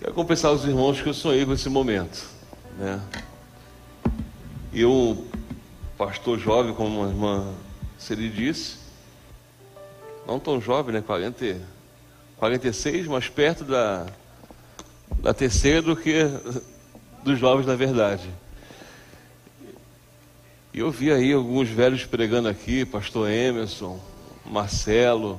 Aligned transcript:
Quero 0.00 0.14
confessar 0.14 0.48
aos 0.48 0.64
irmãos 0.64 0.98
que 0.98 1.06
eu 1.10 1.12
sonhei 1.12 1.44
com 1.44 1.52
esse 1.52 1.68
momento. 1.68 2.26
Né? 2.78 2.98
Eu, 4.72 5.26
pastor 5.98 6.38
jovem, 6.38 6.72
como 6.72 7.04
a 7.04 7.08
irmã 7.08 7.52
Seri 7.98 8.30
disse, 8.30 8.78
não 10.26 10.40
tão 10.40 10.58
jovem, 10.58 10.94
né? 10.94 11.02
40, 11.06 11.60
46, 12.38 13.08
mais 13.08 13.28
perto 13.28 13.62
da, 13.62 14.06
da 15.18 15.34
terceira 15.34 15.82
do 15.82 15.94
que 15.94 16.14
dos 17.22 17.38
jovens 17.38 17.66
da 17.66 17.76
verdade. 17.76 18.30
E 20.72 20.78
eu 20.78 20.90
vi 20.90 21.12
aí 21.12 21.30
alguns 21.30 21.68
velhos 21.68 22.06
pregando 22.06 22.48
aqui, 22.48 22.86
pastor 22.86 23.28
Emerson, 23.28 24.00
Marcelo, 24.46 25.38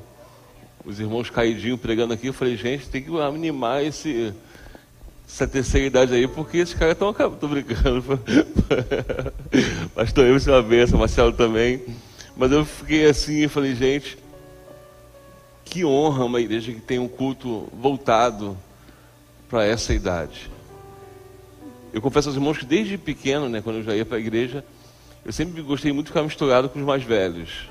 os 0.85 0.99
irmãos 0.99 1.31
caidinho 1.31 1.79
pregando 1.79 2.13
aqui. 2.13 2.27
Eu 2.27 2.33
falei, 2.33 2.55
gente, 2.55 2.87
tem 2.89 3.01
que 3.01 3.19
animar 3.19 3.83
esse, 3.83 4.35
essa 5.33 5.47
terceira 5.47 5.87
idade 5.87 6.13
aí, 6.13 6.27
porque 6.27 6.57
esses 6.57 6.73
caras 6.73 6.93
estão. 6.93 7.11
Estou 7.11 7.49
brincando. 7.49 8.03
pastor 9.95 10.25
Emerson 10.25 10.51
é 10.51 10.55
uma 10.55 10.61
benção, 10.61 10.99
Marcelo 10.99 11.31
também. 11.31 11.81
Mas 12.35 12.51
eu 12.51 12.65
fiquei 12.65 13.05
assim 13.05 13.43
e 13.43 13.47
falei, 13.47 13.73
gente, 13.73 14.17
que 15.63 15.85
honra 15.85 16.25
uma 16.25 16.41
igreja 16.41 16.73
que 16.73 16.81
tem 16.81 16.99
um 16.99 17.07
culto 17.07 17.69
voltado 17.73 18.57
para 19.49 19.65
essa 19.65 19.93
idade. 19.93 20.51
Eu 21.93 22.01
confesso 22.01 22.29
aos 22.29 22.35
irmãos 22.35 22.57
que 22.57 22.65
desde 22.65 22.97
pequeno, 22.97 23.47
né, 23.47 23.61
quando 23.61 23.77
eu 23.77 23.83
já 23.83 23.95
ia 23.95 24.05
para 24.05 24.17
a 24.17 24.19
igreja, 24.19 24.65
eu 25.25 25.31
sempre 25.31 25.61
gostei 25.61 25.91
muito 25.91 26.07
de 26.07 26.11
ficar 26.11 26.23
misturado 26.23 26.69
com 26.69 26.79
os 26.79 26.85
mais 26.85 27.03
velhos. 27.03 27.69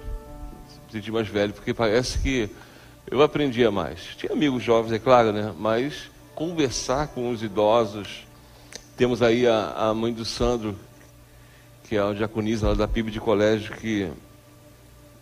Me 0.87 0.93
senti 0.93 1.11
mais 1.11 1.29
velho, 1.29 1.53
porque 1.53 1.75
parece 1.75 2.19
que 2.19 2.49
eu 3.11 3.23
aprendia 3.23 3.71
mais. 3.71 4.01
Tinha 4.17 4.33
amigos 4.33 4.63
jovens, 4.63 4.93
é 4.93 4.99
claro, 4.99 5.33
né? 5.33 5.55
Mas 5.59 6.11
conversar 6.41 7.09
com 7.09 7.31
os 7.31 7.43
idosos. 7.43 8.25
Temos 8.97 9.21
aí 9.21 9.47
a, 9.47 9.73
a 9.77 9.93
mãe 9.93 10.11
do 10.11 10.25
Sandro, 10.25 10.75
que 11.87 11.97
é 11.97 12.01
a 12.01 12.15
diaconisa 12.15 12.75
da 12.75 12.89
PIB 12.89 13.11
de 13.11 13.21
colégio, 13.21 13.77
que 13.77 14.11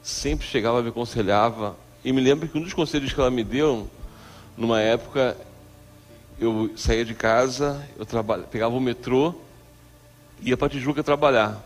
sempre 0.00 0.46
chegava, 0.46 0.80
me 0.80 0.90
aconselhava. 0.90 1.76
E 2.04 2.12
me 2.12 2.20
lembro 2.20 2.46
que 2.46 2.56
um 2.56 2.60
dos 2.62 2.72
conselhos 2.72 3.12
que 3.12 3.18
ela 3.18 3.32
me 3.32 3.42
deu, 3.42 3.90
numa 4.56 4.80
época, 4.80 5.36
eu 6.38 6.70
saía 6.76 7.04
de 7.04 7.16
casa, 7.16 7.84
eu 7.98 8.06
pegava 8.44 8.76
o 8.76 8.80
metrô, 8.80 9.34
ia 10.40 10.56
para 10.56 10.68
Tijuca 10.68 11.02
trabalhar. 11.02 11.60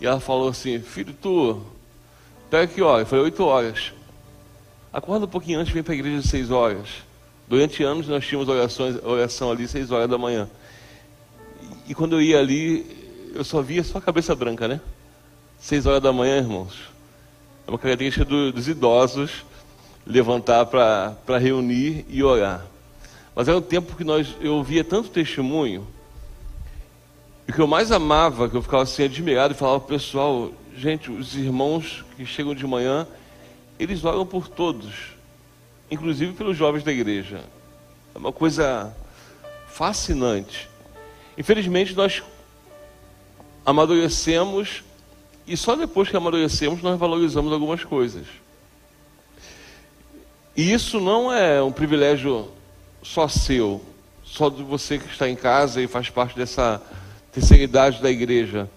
E 0.00 0.06
ela 0.06 0.18
falou 0.18 0.48
assim: 0.48 0.80
Filho, 0.80 1.12
tu 1.12 1.60
pega 2.48 2.72
que 2.72 2.80
hora? 2.80 3.02
Eu 3.02 3.06
falei: 3.06 3.26
oito 3.26 3.44
horas. 3.44 3.92
Acorda 4.90 5.26
um 5.26 5.28
pouquinho 5.28 5.60
antes, 5.60 5.74
vem 5.74 5.82
para 5.82 5.92
a 5.92 5.96
igreja 5.96 6.20
às 6.20 6.24
seis 6.30 6.50
horas. 6.50 7.05
Durante 7.48 7.82
anos 7.82 8.08
nós 8.08 8.26
tínhamos 8.26 8.48
orações, 8.48 8.96
oração 9.04 9.50
ali 9.50 9.68
seis 9.68 9.90
horas 9.90 10.08
da 10.08 10.18
manhã. 10.18 10.48
E, 11.88 11.94
quando 11.94 12.16
eu 12.16 12.22
ia 12.22 12.38
ali, 12.38 12.84
eu 13.34 13.44
só 13.44 13.62
via 13.62 13.84
só 13.84 13.98
a 13.98 14.00
cabeça 14.00 14.34
branca, 14.34 14.66
né? 14.66 14.80
Seis 15.60 15.86
horas 15.86 16.02
da 16.02 16.12
manhã, 16.12 16.38
irmãos. 16.38 16.74
É 17.66 17.70
uma 17.70 17.78
característica 17.78 18.24
do, 18.24 18.52
dos 18.52 18.66
idosos 18.66 19.44
levantar 20.06 20.66
para 20.66 21.38
reunir 21.38 22.04
e 22.08 22.22
orar. 22.22 22.64
Mas 23.34 23.48
era 23.48 23.56
um 23.56 23.62
tempo 23.62 23.96
que 23.96 24.04
nós, 24.04 24.34
eu 24.40 24.54
ouvia 24.54 24.82
tanto 24.82 25.10
testemunho 25.10 25.86
e 27.46 27.52
o 27.52 27.54
que 27.54 27.60
eu 27.60 27.66
mais 27.66 27.92
amava, 27.92 28.48
que 28.48 28.56
eu 28.56 28.62
ficava 28.62 28.82
assim 28.82 29.04
admirado 29.04 29.54
e 29.54 29.56
falava 29.56 29.80
pessoal, 29.80 30.50
gente, 30.76 31.10
os 31.12 31.36
irmãos 31.36 32.04
que 32.16 32.26
chegam 32.26 32.54
de 32.54 32.66
manhã, 32.66 33.06
eles 33.78 34.04
oram 34.04 34.26
por 34.26 34.48
todos, 34.48 35.15
inclusive 35.90 36.32
pelos 36.32 36.56
jovens 36.56 36.84
da 36.84 36.92
igreja. 36.92 37.40
É 38.14 38.18
uma 38.18 38.32
coisa 38.32 38.94
fascinante. 39.68 40.68
Infelizmente 41.36 41.94
nós 41.94 42.22
amadurecemos 43.64 44.82
e 45.46 45.56
só 45.56 45.76
depois 45.76 46.08
que 46.08 46.16
amadurecemos 46.16 46.82
nós 46.82 46.98
valorizamos 46.98 47.52
algumas 47.52 47.84
coisas. 47.84 48.26
E 50.56 50.72
isso 50.72 50.98
não 50.98 51.30
é 51.30 51.62
um 51.62 51.70
privilégio 51.70 52.50
só 53.02 53.28
seu, 53.28 53.84
só 54.24 54.48
de 54.48 54.62
você 54.62 54.98
que 54.98 55.06
está 55.06 55.28
em 55.28 55.36
casa 55.36 55.82
e 55.82 55.86
faz 55.86 56.08
parte 56.08 56.34
dessa 56.34 56.82
terceira 57.30 57.62
idade 57.62 58.00
da 58.00 58.10
igreja. 58.10 58.68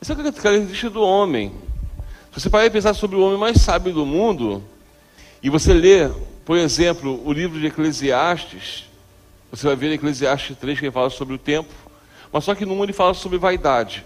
Essa 0.00 0.14
é 0.14 0.16
característica 0.16 0.90
do 0.90 1.02
homem. 1.02 1.52
Se 2.32 2.40
você 2.40 2.50
parar 2.50 2.66
e 2.66 2.70
pensar 2.70 2.94
sobre 2.94 3.16
o 3.16 3.20
homem 3.20 3.38
mais 3.38 3.60
sábio 3.60 3.92
do 3.92 4.04
mundo, 4.04 4.64
e 5.42 5.48
você 5.48 5.72
lê, 5.72 6.08
por 6.44 6.56
exemplo, 6.56 7.20
o 7.24 7.32
livro 7.32 7.58
de 7.58 7.66
Eclesiastes, 7.66 8.88
você 9.50 9.66
vai 9.66 9.76
ver 9.76 9.92
Eclesiastes 9.92 10.56
3 10.56 10.78
que 10.78 10.84
ele 10.86 10.92
fala 10.92 11.10
sobre 11.10 11.34
o 11.34 11.38
tempo, 11.38 11.72
mas 12.32 12.44
só 12.44 12.54
que 12.54 12.66
no 12.66 12.74
1 12.74 12.84
ele 12.84 12.92
fala 12.92 13.14
sobre 13.14 13.38
vaidade. 13.38 14.04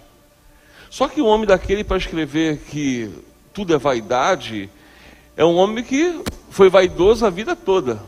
Só 0.91 1.09
que 1.09 1.21
o 1.21 1.27
homem 1.27 1.47
daquele 1.47 1.85
para 1.85 1.97
escrever 1.97 2.59
que 2.71 3.11
tudo 3.53 3.75
é 3.75 3.79
vaidade, 3.79 4.71
é 5.37 5.45
um 5.45 5.57
homem 5.57 5.83
que 5.83 6.23
foi 6.51 6.71
vaidoso 6.71 7.27
a 7.27 7.31
vida 7.31 7.57
toda. 7.57 8.01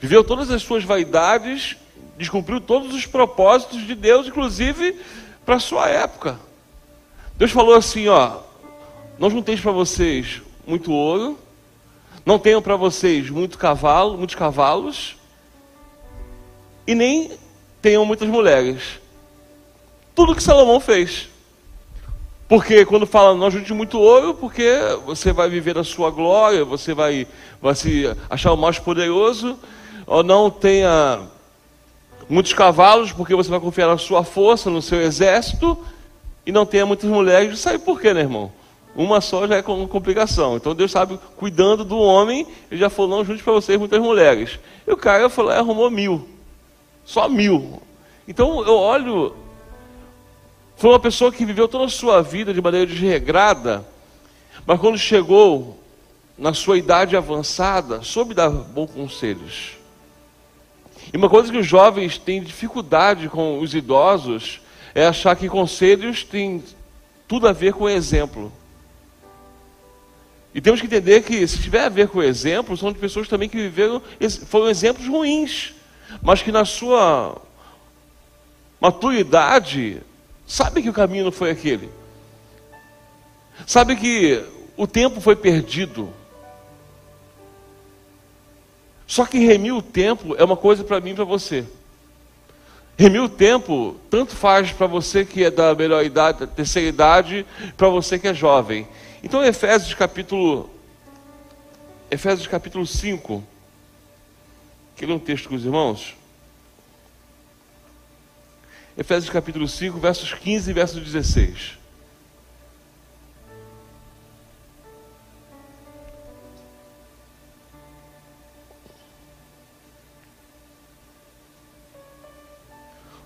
Viveu 0.00 0.24
todas 0.24 0.50
as 0.50 0.62
suas 0.62 0.82
vaidades 0.82 1.76
descumpriu 2.16 2.60
todos 2.60 2.94
os 2.94 3.06
propósitos 3.06 3.86
de 3.86 3.94
Deus, 3.94 4.26
inclusive 4.26 4.96
para 5.44 5.56
a 5.56 5.60
sua 5.60 5.88
época. 5.88 6.38
Deus 7.36 7.50
falou 7.50 7.74
assim: 7.74 8.08
ó, 8.08 8.40
não 9.18 9.30
junteis 9.30 9.60
para 9.60 9.72
vocês 9.72 10.40
muito 10.66 10.92
ouro, 10.92 11.38
não 12.24 12.38
tenham 12.38 12.62
para 12.62 12.76
vocês 12.76 13.28
muito 13.30 13.58
cavalo, 13.58 14.16
muitos 14.16 14.36
cavalos, 14.36 15.16
e 16.86 16.94
nem 16.94 17.32
tenham 17.80 18.04
muitas 18.04 18.28
mulheres. 18.28 19.00
Tudo 20.14 20.34
que 20.34 20.42
Salomão 20.42 20.78
fez. 20.78 21.28
Porque 22.48 22.84
quando 22.84 23.06
fala 23.06 23.34
não 23.34 23.50
junte 23.50 23.72
muito 23.72 23.98
ouro, 23.98 24.34
porque 24.34 24.68
você 25.06 25.32
vai 25.32 25.48
viver 25.48 25.78
a 25.78 25.84
sua 25.84 26.10
glória, 26.10 26.64
você 26.64 26.92
vai, 26.92 27.26
vai 27.60 27.74
se 27.74 28.04
achar 28.28 28.52
o 28.52 28.56
mais 28.56 28.78
poderoso, 28.78 29.58
ou 30.06 30.22
não 30.22 30.50
tenha 30.50 31.20
muitos 32.28 32.52
cavalos, 32.52 33.10
porque 33.10 33.34
você 33.34 33.48
vai 33.48 33.58
confiar 33.58 33.88
na 33.88 33.98
sua 33.98 34.22
força, 34.22 34.68
no 34.68 34.82
seu 34.82 35.00
exército, 35.00 35.78
e 36.44 36.52
não 36.52 36.66
tenha 36.66 36.84
muitas 36.84 37.08
mulheres. 37.08 37.58
Sabe 37.58 37.78
por 37.78 38.00
quê, 38.00 38.12
né, 38.12 38.20
irmão? 38.20 38.52
Uma 38.94 39.20
só 39.20 39.46
já 39.46 39.56
é 39.56 39.62
com 39.62 39.86
complicação. 39.88 40.56
Então 40.56 40.74
Deus 40.74 40.90
sabe, 40.90 41.18
cuidando 41.36 41.84
do 41.84 41.98
homem, 41.98 42.46
ele 42.70 42.80
já 42.80 42.90
falou, 42.90 43.10
não 43.10 43.24
junte 43.24 43.42
para 43.42 43.52
vocês 43.52 43.78
muitas 43.78 44.00
mulheres. 44.00 44.58
E 44.86 44.92
o 44.92 44.96
cara 44.96 45.28
falou, 45.30 45.50
arrumou 45.50 45.90
mil. 45.90 46.28
Só 47.04 47.28
mil. 47.28 47.82
Então 48.28 48.64
eu 48.64 48.74
olho, 48.74 49.34
foi 50.76 50.90
uma 50.90 51.00
pessoa 51.00 51.32
que 51.32 51.44
viveu 51.44 51.66
toda 51.66 51.86
a 51.86 51.88
sua 51.88 52.22
vida 52.22 52.52
de 52.52 52.60
maneira 52.60 52.86
desregrada, 52.86 53.84
mas 54.66 54.78
quando 54.78 54.98
chegou 54.98 55.78
na 56.36 56.52
sua 56.52 56.76
idade 56.76 57.16
avançada, 57.16 58.02
soube 58.02 58.34
dar 58.34 58.50
bons 58.50 58.90
conselhos. 58.90 59.72
E 61.12 61.16
uma 61.16 61.28
coisa 61.28 61.50
que 61.50 61.58
os 61.58 61.66
jovens 61.66 62.18
têm 62.18 62.42
dificuldade 62.42 63.28
com 63.28 63.58
os 63.58 63.74
idosos 63.74 64.60
é 64.94 65.06
achar 65.06 65.34
que 65.36 65.48
conselhos 65.48 66.22
têm 66.22 66.62
tudo 67.26 67.48
a 67.48 67.52
ver 67.52 67.72
com 67.72 67.88
exemplo. 67.88 68.52
E 70.54 70.60
temos 70.60 70.80
que 70.80 70.86
entender 70.86 71.22
que, 71.22 71.46
se 71.46 71.58
tiver 71.58 71.84
a 71.84 71.88
ver 71.88 72.08
com 72.08 72.22
exemplo, 72.22 72.76
são 72.76 72.92
de 72.92 72.98
pessoas 72.98 73.28
também 73.28 73.48
que 73.48 73.56
viveram, 73.56 74.02
foram 74.46 74.68
exemplos 74.68 75.06
ruins, 75.06 75.74
mas 76.20 76.42
que 76.42 76.52
na 76.52 76.64
sua 76.64 77.40
maturidade, 78.80 80.02
sabe 80.46 80.82
que 80.82 80.90
o 80.90 80.92
caminho 80.92 81.24
não 81.24 81.32
foi 81.32 81.50
aquele. 81.50 81.88
Sabe 83.66 83.96
que 83.96 84.44
o 84.76 84.86
tempo 84.86 85.20
foi 85.20 85.36
perdido. 85.36 86.12
Só 89.06 89.24
que 89.24 89.38
remir 89.38 89.74
o 89.74 89.82
tempo 89.82 90.34
é 90.36 90.44
uma 90.44 90.56
coisa 90.56 90.82
para 90.82 91.00
mim 91.00 91.10
e 91.10 91.14
para 91.14 91.24
você. 91.24 91.64
Remir 92.98 93.22
o 93.22 93.28
tempo, 93.28 93.96
tanto 94.10 94.34
faz 94.34 94.72
para 94.72 94.86
você 94.86 95.24
que 95.24 95.44
é 95.44 95.50
da 95.50 95.74
melhor 95.74 96.04
idade, 96.04 96.40
da 96.40 96.46
terceira 96.46 96.88
idade, 96.88 97.46
para 97.76 97.88
você 97.88 98.18
que 98.18 98.28
é 98.28 98.34
jovem. 98.34 98.86
Então, 99.22 99.44
Efésios 99.44 99.94
capítulo 99.94 100.68
Efésios 102.10 102.48
capítulo 102.48 102.84
5. 102.84 103.42
Quer 104.96 105.06
ler 105.06 105.14
um 105.14 105.18
texto 105.18 105.48
com 105.48 105.54
os 105.54 105.64
irmãos? 105.64 106.16
Efésios 108.98 109.30
capítulo 109.32 109.68
5, 109.68 109.98
versos 109.98 110.34
15 110.34 110.70
e 110.70 110.74
verso 110.74 111.00
16. 111.00 111.78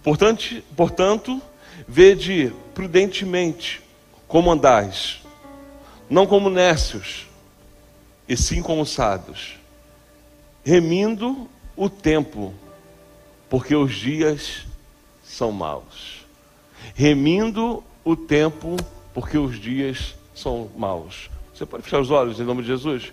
Portanto, 0.02 0.62
portanto, 0.76 1.42
vede 1.88 2.52
prudentemente 2.74 3.82
como 4.28 4.52
andais, 4.52 5.25
não 6.08 6.26
como 6.26 6.48
nécios, 6.48 7.26
e 8.28 8.36
sim 8.36 8.62
como 8.62 8.84
sábios, 8.84 9.56
remindo 10.64 11.48
o 11.76 11.88
tempo, 11.88 12.54
porque 13.48 13.74
os 13.74 13.94
dias 13.94 14.66
são 15.24 15.52
maus. 15.52 16.24
Remindo 16.94 17.82
o 18.04 18.16
tempo, 18.16 18.76
porque 19.12 19.38
os 19.38 19.58
dias 19.58 20.14
são 20.34 20.70
maus. 20.76 21.30
Você 21.54 21.64
pode 21.64 21.82
fechar 21.82 22.00
os 22.00 22.10
olhos 22.10 22.38
em 22.38 22.44
nome 22.44 22.62
de 22.62 22.68
Jesus? 22.68 23.12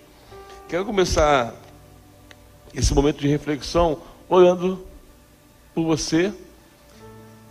Quero 0.68 0.84
começar 0.84 1.54
esse 2.74 2.92
momento 2.94 3.18
de 3.18 3.28
reflexão 3.28 3.98
olhando 4.28 4.84
por 5.74 5.84
você. 5.84 6.32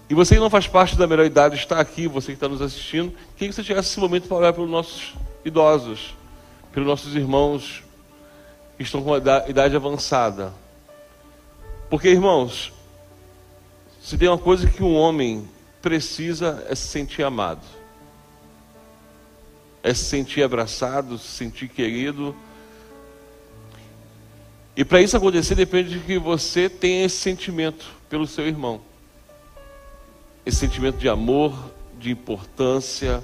E 0.10 0.14
você 0.14 0.36
que 0.36 0.42
não 0.42 0.50
faz 0.50 0.68
parte 0.68 0.98
da 0.98 1.08
melhor 1.08 1.26
idade 1.26 1.56
está 1.56 1.80
aqui, 1.80 2.08
você 2.08 2.28
que 2.28 2.34
está 2.34 2.48
nos 2.48 2.62
assistindo, 2.62 3.12
queria 3.36 3.50
que 3.50 3.56
você 3.56 3.64
tivesse 3.64 3.90
esse 3.90 4.00
momento 4.00 4.28
para 4.28 4.38
olhar 4.38 4.54
pelos 4.54 4.70
nossos 4.70 5.14
idosos, 5.46 6.16
pelos 6.72 6.88
nossos 6.88 7.16
irmãos 7.16 7.84
que 8.78 8.84
estão 8.84 9.04
com 9.04 9.16
idade 9.16 9.76
avançada. 9.76 10.54
Porque, 11.90 12.10
irmãos, 12.10 12.74
se 14.02 14.18
tem 14.18 14.28
uma 14.28 14.38
coisa 14.38 14.68
que 14.68 14.84
um 14.84 14.96
homem 14.96 15.48
precisa 15.82 16.66
é 16.70 16.76
se 16.76 16.88
sentir 16.88 17.24
amado, 17.24 17.62
é 19.84 19.94
se 19.94 20.06
sentir 20.06 20.42
abraçado, 20.42 21.18
se 21.18 21.28
sentir 21.28 21.68
querido. 21.68 22.36
E 24.76 24.84
para 24.84 25.02
isso 25.02 25.16
acontecer 25.16 25.56
depende 25.56 26.00
de 26.00 26.00
que 26.00 26.18
você 26.18 26.68
tenha 26.68 27.06
esse 27.06 27.18
sentimento 27.18 27.86
pelo 28.10 28.26
seu 28.26 28.48
irmão. 28.48 28.82
Esse 30.46 30.58
sentimento 30.58 30.98
de 30.98 31.08
amor, 31.08 31.54
de 32.00 32.10
importância, 32.10 33.24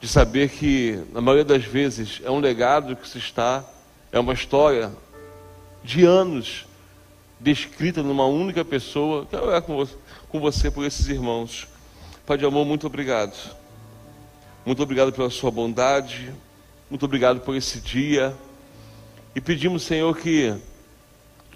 de 0.00 0.08
saber 0.08 0.48
que, 0.48 1.02
na 1.12 1.20
maioria 1.20 1.44
das 1.44 1.64
vezes, 1.64 2.20
é 2.24 2.30
um 2.30 2.40
legado 2.40 2.96
que 2.96 3.06
se 3.06 3.18
está, 3.18 3.62
é 4.10 4.18
uma 4.18 4.32
história 4.32 4.90
de 5.84 6.04
anos 6.04 6.66
descrita 7.38 8.02
numa 8.02 8.26
única 8.26 8.64
pessoa. 8.64 9.26
Quero 9.26 9.46
orar 9.46 9.62
com 9.62 10.40
você, 10.40 10.70
por 10.70 10.84
esses 10.84 11.06
irmãos. 11.08 11.68
Pai 12.26 12.38
de 12.38 12.44
amor, 12.44 12.64
muito 12.64 12.86
obrigado. 12.86 13.34
Muito 14.64 14.82
obrigado 14.82 15.12
pela 15.12 15.30
sua 15.30 15.50
bondade. 15.50 16.32
Muito 16.88 17.04
obrigado 17.04 17.40
por 17.40 17.54
esse 17.54 17.80
dia. 17.80 18.34
E 19.34 19.40
pedimos, 19.40 19.82
Senhor, 19.82 20.16
que 20.16 20.54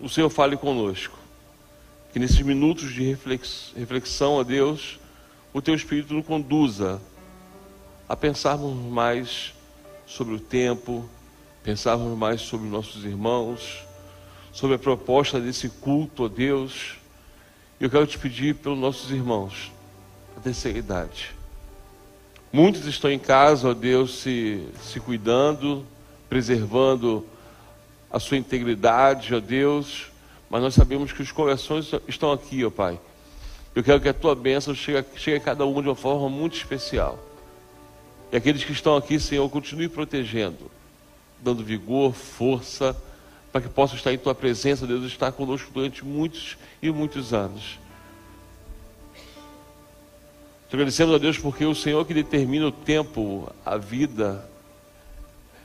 o 0.00 0.08
Senhor 0.08 0.30
fale 0.30 0.56
conosco. 0.56 1.18
Que 2.12 2.18
nesses 2.18 2.40
minutos 2.40 2.92
de 2.92 3.16
reflexão 3.76 4.38
a 4.38 4.42
Deus, 4.42 4.98
o 5.52 5.60
teu 5.60 5.74
Espírito 5.74 6.14
nos 6.14 6.26
conduza 6.26 7.00
a 8.08 8.16
pensarmos 8.16 8.74
mais 8.74 9.54
sobre 10.06 10.34
o 10.34 10.40
tempo, 10.40 11.08
pensarmos 11.62 12.16
mais 12.16 12.42
sobre 12.42 12.68
nossos 12.68 13.04
irmãos, 13.04 13.84
sobre 14.52 14.76
a 14.76 14.78
proposta 14.78 15.40
desse 15.40 15.68
culto 15.68 16.26
a 16.26 16.28
Deus. 16.28 16.96
Eu 17.80 17.90
quero 17.90 18.06
te 18.06 18.18
pedir 18.18 18.54
pelos 18.56 18.78
nossos 18.78 19.10
irmãos 19.10 19.72
da 20.36 20.42
terceira 20.42 20.78
idade. 20.78 21.32
Muitos 22.52 22.86
estão 22.86 23.10
em 23.10 23.18
casa, 23.18 23.70
ó 23.70 23.74
Deus, 23.74 24.20
se, 24.20 24.64
se 24.80 25.00
cuidando, 25.00 25.84
preservando 26.28 27.26
a 28.10 28.20
sua 28.20 28.36
integridade, 28.36 29.34
ó 29.34 29.40
Deus, 29.40 30.12
mas 30.48 30.62
nós 30.62 30.74
sabemos 30.74 31.10
que 31.10 31.20
os 31.20 31.32
corações 31.32 31.90
estão 32.06 32.30
aqui, 32.30 32.64
ó 32.64 32.70
Pai. 32.70 33.00
Eu 33.74 33.82
quero 33.82 34.00
que 34.00 34.08
a 34.08 34.14
tua 34.14 34.36
bênção 34.36 34.72
chegue, 34.72 35.08
chegue 35.16 35.38
a 35.38 35.40
cada 35.40 35.66
um 35.66 35.82
de 35.82 35.88
uma 35.88 35.96
forma 35.96 36.28
muito 36.28 36.56
especial. 36.56 37.18
E 38.34 38.36
aqueles 38.36 38.64
que 38.64 38.72
estão 38.72 38.96
aqui, 38.96 39.20
Senhor, 39.20 39.48
continue 39.48 39.88
protegendo, 39.88 40.68
dando 41.40 41.62
vigor, 41.62 42.12
força, 42.12 43.00
para 43.52 43.60
que 43.60 43.68
possa 43.68 43.94
estar 43.94 44.12
em 44.12 44.18
tua 44.18 44.34
presença, 44.34 44.88
Deus, 44.88 45.04
estar 45.04 45.30
conosco 45.30 45.70
durante 45.72 46.04
muitos 46.04 46.56
e 46.82 46.90
muitos 46.90 47.32
anos. 47.32 47.78
Te 50.68 50.74
agradecemos 50.74 51.14
a 51.14 51.18
Deus 51.18 51.38
porque 51.38 51.64
o 51.64 51.76
Senhor 51.76 52.04
que 52.04 52.12
determina 52.12 52.66
o 52.66 52.72
tempo, 52.72 53.48
a 53.64 53.76
vida, 53.76 54.44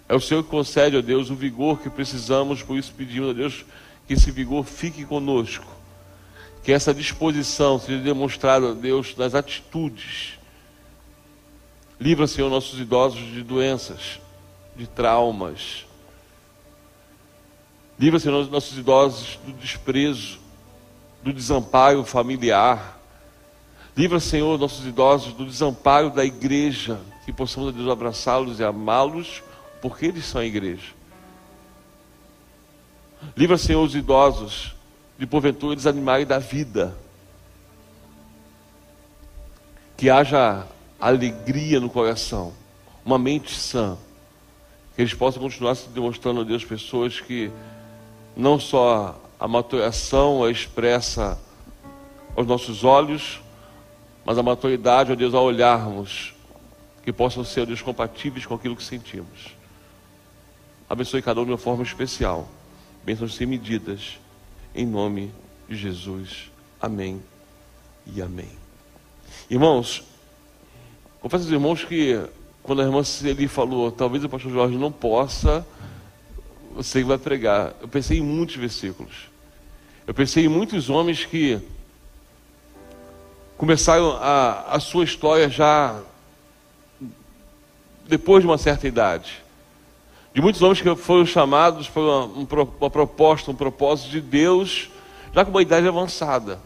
é 0.08 0.14
o 0.14 0.22
Senhor 0.22 0.44
que 0.44 0.50
concede 0.52 0.96
a 0.96 1.02
Deus 1.02 1.32
o 1.32 1.36
vigor 1.36 1.82
que 1.82 1.90
precisamos, 1.90 2.62
por 2.62 2.78
isso 2.78 2.94
pedimos 2.96 3.32
a 3.32 3.34
Deus 3.34 3.66
que 4.08 4.14
esse 4.14 4.30
vigor 4.30 4.64
fique 4.64 5.04
conosco, 5.06 5.66
que 6.64 6.72
essa 6.72 6.94
disposição 6.94 7.80
seja 7.80 7.98
demonstrada 7.98 8.70
a 8.70 8.74
Deus 8.76 9.18
nas 9.18 9.34
atitudes. 9.34 10.39
Livra, 12.00 12.28
Senhor, 12.28 12.50
nossos 12.50 12.80
idosos 12.80 13.20
de 13.20 13.44
doenças, 13.44 14.20
de 14.76 14.88
traumas, 14.88 15.86
Livra, 18.00 18.18
Senhor, 18.18 18.50
nossos 18.50 18.78
idosos 18.78 19.38
do 19.46 19.52
desprezo, 19.52 20.40
do 21.22 21.34
desamparo 21.34 22.06
familiar. 22.06 22.98
Livra, 23.96 24.22
Senhor, 24.22 24.58
nossos 24.58 24.88
idosos 24.88 25.34
do 25.34 25.46
desamparo 25.46 26.10
da 26.10 26.24
igreja, 26.24 26.98
que 27.26 27.34
possamos, 27.34 27.76
Deus, 27.76 27.90
abraçá-los 27.90 28.62
e 28.62 28.64
amá-los, 28.64 29.44
porque 29.82 30.06
eles 30.06 30.24
são 30.24 30.40
a 30.40 30.46
igreja. 30.46 30.94
Livra, 33.36 33.58
Senhor, 33.58 33.84
os 33.84 33.94
idosos 33.94 34.74
de 35.18 35.28
porventura 35.28 35.76
desanimarem 35.76 36.26
da 36.26 36.40
vida. 36.40 36.98
Que 39.98 40.10
haja 40.10 40.66
alegria 41.00 41.80
no 41.80 41.90
coração, 41.90 42.54
uma 43.06 43.18
mente 43.18 43.56
sã. 43.56 43.98
Que 44.96 45.02
eles 45.02 45.14
possam 45.14 45.42
continuar 45.42 45.76
se 45.76 45.88
demonstrando 45.90 46.42
a 46.42 46.44
Deus 46.44 46.66
pessoas 46.66 47.20
que 47.20 47.50
não 48.36 48.60
só 48.60 49.20
a 49.40 49.48
maturação 49.48 50.46
é 50.46 50.52
expressa 50.52 51.40
aos 52.36 52.46
nossos 52.46 52.84
olhos, 52.84 53.42
mas 54.26 54.38
a 54.38 54.44
maturidade, 54.44 55.12
ó 55.12 55.16
Deus, 55.16 55.34
ao 55.34 55.46
olharmos, 55.46 56.34
que 57.04 57.14
possam 57.14 57.44
ser, 57.44 57.62
ó 57.62 57.66
Deus, 57.66 57.82
compatíveis 57.82 58.46
com 58.46 58.54
aquilo 58.54 58.76
que 58.76 58.84
sentimos. 58.84 59.56
Abençoe 60.90 61.22
cada 61.22 61.40
um 61.40 61.46
de 61.46 61.52
uma 61.52 61.58
forma 61.58 61.84
especial. 61.84 62.50
Bênçãos 63.06 63.36
sem 63.36 63.48
medidas. 63.48 64.20
Em 64.76 64.86
nome 64.86 65.32
de 65.68 65.76
Jesus. 65.76 66.52
Amém 66.82 67.22
e 68.06 68.22
amém. 68.22 68.50
Irmãos, 69.50 70.04
confesso 71.22 71.46
aos 71.46 71.52
irmãos 71.52 71.84
que 71.84 72.20
quando 72.64 72.82
a 72.82 72.86
irmã 72.86 73.04
Celi 73.04 73.48
falou, 73.48 73.92
talvez 73.92 74.24
o 74.24 74.30
pastor 74.30 74.52
Jorge 74.52 74.78
não 74.78 74.92
possa 74.92 75.66
você 76.84 77.04
vai 77.04 77.18
pregar. 77.18 77.74
Eu 77.82 77.88
pensei 77.88 78.20
em 78.20 78.22
muitos 78.22 78.56
versículos. 78.56 79.30
Eu 80.08 80.14
pensei 80.14 80.46
em 80.46 80.48
muitos 80.48 80.90
homens 80.90 81.26
que 81.26 81.60
começaram 83.58 84.12
a, 84.12 84.76
a 84.76 84.80
sua 84.80 85.04
história 85.04 85.50
já 85.50 86.00
depois 88.08 88.42
de 88.42 88.48
uma 88.48 88.58
certa 88.58 88.88
idade. 88.88 89.44
De 90.34 90.42
muitos 90.42 90.62
homens 90.62 90.82
que 90.82 90.96
foram 90.96 91.26
chamados 91.26 91.90
por 91.90 92.02
uma, 92.02 92.26
uma 92.80 92.90
proposta, 92.90 93.52
um 93.52 93.56
propósito 93.56 94.10
de 94.10 94.22
Deus, 94.22 94.90
já 95.34 95.44
com 95.44 95.52
uma 95.52 95.62
idade 95.62 95.88
avançada. 95.88 96.60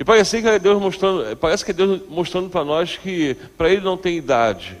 E 0.00 0.04
parece 0.04 0.40
que 0.40 0.48
é 0.48 0.58
Deus 0.58 0.80
mostrando, 0.80 1.36
parece 1.36 1.62
que 1.62 1.72
é 1.72 1.74
Deus 1.74 2.00
mostrando 2.08 2.48
para 2.48 2.64
nós 2.64 2.96
que 2.96 3.34
para 3.58 3.68
ele 3.68 3.82
não 3.82 3.98
tem 3.98 4.16
idade. 4.16 4.74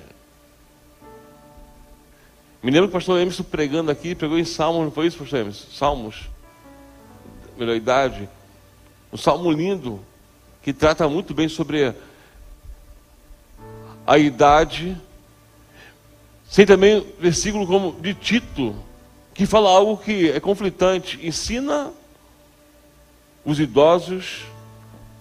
Me 2.62 2.70
lembro 2.70 2.88
que 2.88 2.96
o 2.96 2.98
pastor 2.98 3.20
Emerson 3.20 3.42
pregando 3.42 3.90
aqui, 3.90 4.14
pregou 4.14 4.38
em 4.38 4.46
Salmos, 4.46 4.82
não 4.82 4.90
foi 4.90 5.08
isso, 5.08 5.18
pastor 5.18 5.40
Emerson? 5.40 5.66
Salmos, 5.72 6.30
melhor 7.58 7.76
idade. 7.76 8.30
Um 9.12 9.18
salmo 9.18 9.52
lindo, 9.52 10.00
que 10.62 10.72
trata 10.72 11.06
muito 11.06 11.34
bem 11.34 11.50
sobre 11.50 11.94
a 14.06 14.16
idade. 14.16 14.96
Sem 16.48 16.64
também 16.64 17.06
versículo 17.18 17.66
como 17.66 17.92
de 18.00 18.14
Tito, 18.14 18.74
que 19.34 19.44
fala 19.44 19.68
algo 19.68 19.98
que 19.98 20.30
é 20.30 20.40
conflitante. 20.40 21.20
Ensina 21.22 21.92
os 23.44 23.60
idosos 23.60 24.48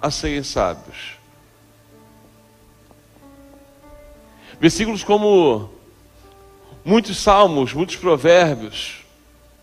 a 0.01 0.09
serem 0.11 0.43
sábios. 0.43 1.17
Versículos 4.59 5.03
como 5.03 5.69
muitos 6.83 7.17
salmos, 7.17 7.73
muitos 7.73 7.95
provérbios. 7.95 9.05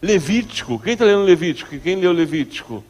Levítico, 0.00 0.78
quem 0.78 0.92
está 0.92 1.04
lendo 1.04 1.22
Levítico? 1.22 1.78
Quem 1.78 1.96
leu 1.96 2.12
Levítico? 2.12 2.84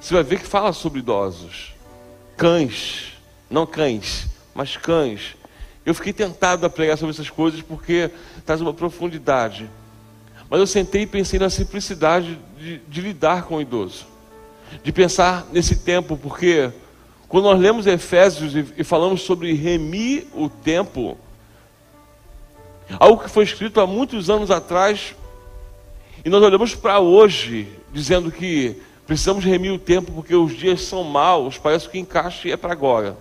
Você 0.00 0.14
vai 0.14 0.22
ver 0.22 0.38
que 0.40 0.46
fala 0.46 0.72
sobre 0.72 1.00
idosos. 1.00 1.74
Cães, 2.36 3.12
não 3.50 3.66
cães, 3.66 4.28
mas 4.54 4.76
cães. 4.76 5.36
Eu 5.84 5.94
fiquei 5.94 6.12
tentado 6.12 6.64
a 6.64 6.70
pregar 6.70 6.96
sobre 6.96 7.12
essas 7.12 7.30
coisas 7.30 7.60
porque 7.60 8.10
traz 8.44 8.60
uma 8.60 8.72
profundidade. 8.72 9.68
Mas 10.48 10.60
eu 10.60 10.66
sentei 10.66 11.02
e 11.02 11.06
pensei 11.06 11.38
na 11.38 11.50
simplicidade 11.50 12.38
de, 12.58 12.78
de 12.78 13.00
lidar 13.00 13.44
com 13.44 13.56
o 13.56 13.60
idoso. 13.60 14.06
De 14.82 14.92
pensar 14.92 15.46
nesse 15.52 15.76
tempo, 15.76 16.16
porque 16.16 16.70
quando 17.28 17.44
nós 17.44 17.60
lemos 17.60 17.86
Efésios 17.86 18.54
e, 18.54 18.84
falamos 18.84 19.22
sobre 19.22 19.52
remir 19.52 20.26
o 20.34 20.48
tempo, 20.48 21.16
Algo 22.98 23.22
que 23.22 23.28
foi 23.28 23.44
escrito 23.44 23.80
há 23.80 23.86
muitos 23.86 24.30
anos 24.30 24.50
atrás, 24.50 25.14
e 26.24 26.30
nós 26.30 26.42
olhamos 26.42 26.74
para 26.74 27.00
hoje, 27.00 27.68
dizendo 27.92 28.30
que 28.30 28.80
precisamos 29.06 29.44
remir 29.44 29.72
o 29.72 29.78
tempo 29.78 30.12
porque 30.12 30.34
os 30.34 30.56
dias 30.56 30.82
são 30.82 31.04
maus, 31.04 31.58
parece 31.58 31.88
que 31.88 31.98
encaixe 31.98 32.50
é 32.50 32.56
para 32.56 32.72
agora, 32.72 33.16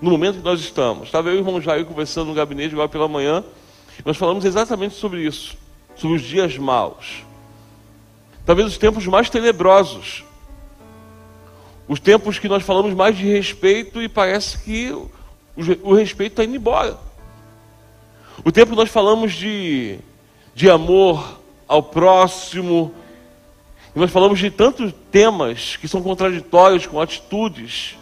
no 0.00 0.10
momento 0.10 0.38
que 0.38 0.44
nós 0.44 0.60
estamos. 0.60 1.06
Estava 1.06 1.28
eu 1.28 1.34
e 1.34 1.36
o 1.38 1.40
irmão 1.40 1.60
Jair 1.60 1.84
conversando 1.84 2.28
no 2.28 2.34
gabinete 2.34 2.74
agora 2.74 2.88
pela 2.88 3.08
manhã, 3.08 3.42
nós 4.04 4.16
falamos 4.16 4.44
exatamente 4.44 4.94
sobre 4.94 5.22
isso, 5.22 5.56
sobre 5.96 6.16
os 6.16 6.22
dias 6.22 6.56
maus. 6.56 7.24
Talvez 8.46 8.68
os 8.68 8.78
tempos 8.78 9.06
mais 9.06 9.28
tenebrosos, 9.28 10.24
os 11.88 12.00
tempos 12.00 12.38
que 12.38 12.48
nós 12.48 12.62
falamos 12.62 12.94
mais 12.94 13.16
de 13.16 13.26
respeito 13.26 14.00
e 14.00 14.08
parece 14.08 14.58
que 14.58 14.90
o 15.82 15.94
respeito 15.94 16.32
está 16.32 16.44
indo 16.44 16.56
embora. 16.56 16.98
O 18.44 18.50
tempo 18.50 18.70
que 18.70 18.76
nós 18.76 18.90
falamos 18.90 19.32
de, 19.32 19.98
de 20.54 20.70
amor 20.70 21.40
ao 21.68 21.82
próximo, 21.82 22.94
e 23.94 23.98
nós 23.98 24.10
falamos 24.10 24.38
de 24.38 24.50
tantos 24.50 24.92
temas 25.10 25.76
que 25.76 25.86
são 25.86 26.02
contraditórios 26.02 26.86
com 26.86 27.00
atitudes. 27.00 27.96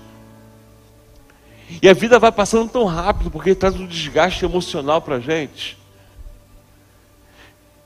E 1.83 1.89
a 1.89 1.95
vida 1.95 2.19
vai 2.19 2.33
passando 2.33 2.71
tão 2.71 2.85
rápido 2.85 3.31
porque 3.31 3.55
traz 3.55 3.75
um 3.75 3.87
desgaste 3.87 4.45
emocional 4.45 5.01
para 5.01 5.17
a 5.17 5.21
gente. 5.21 5.77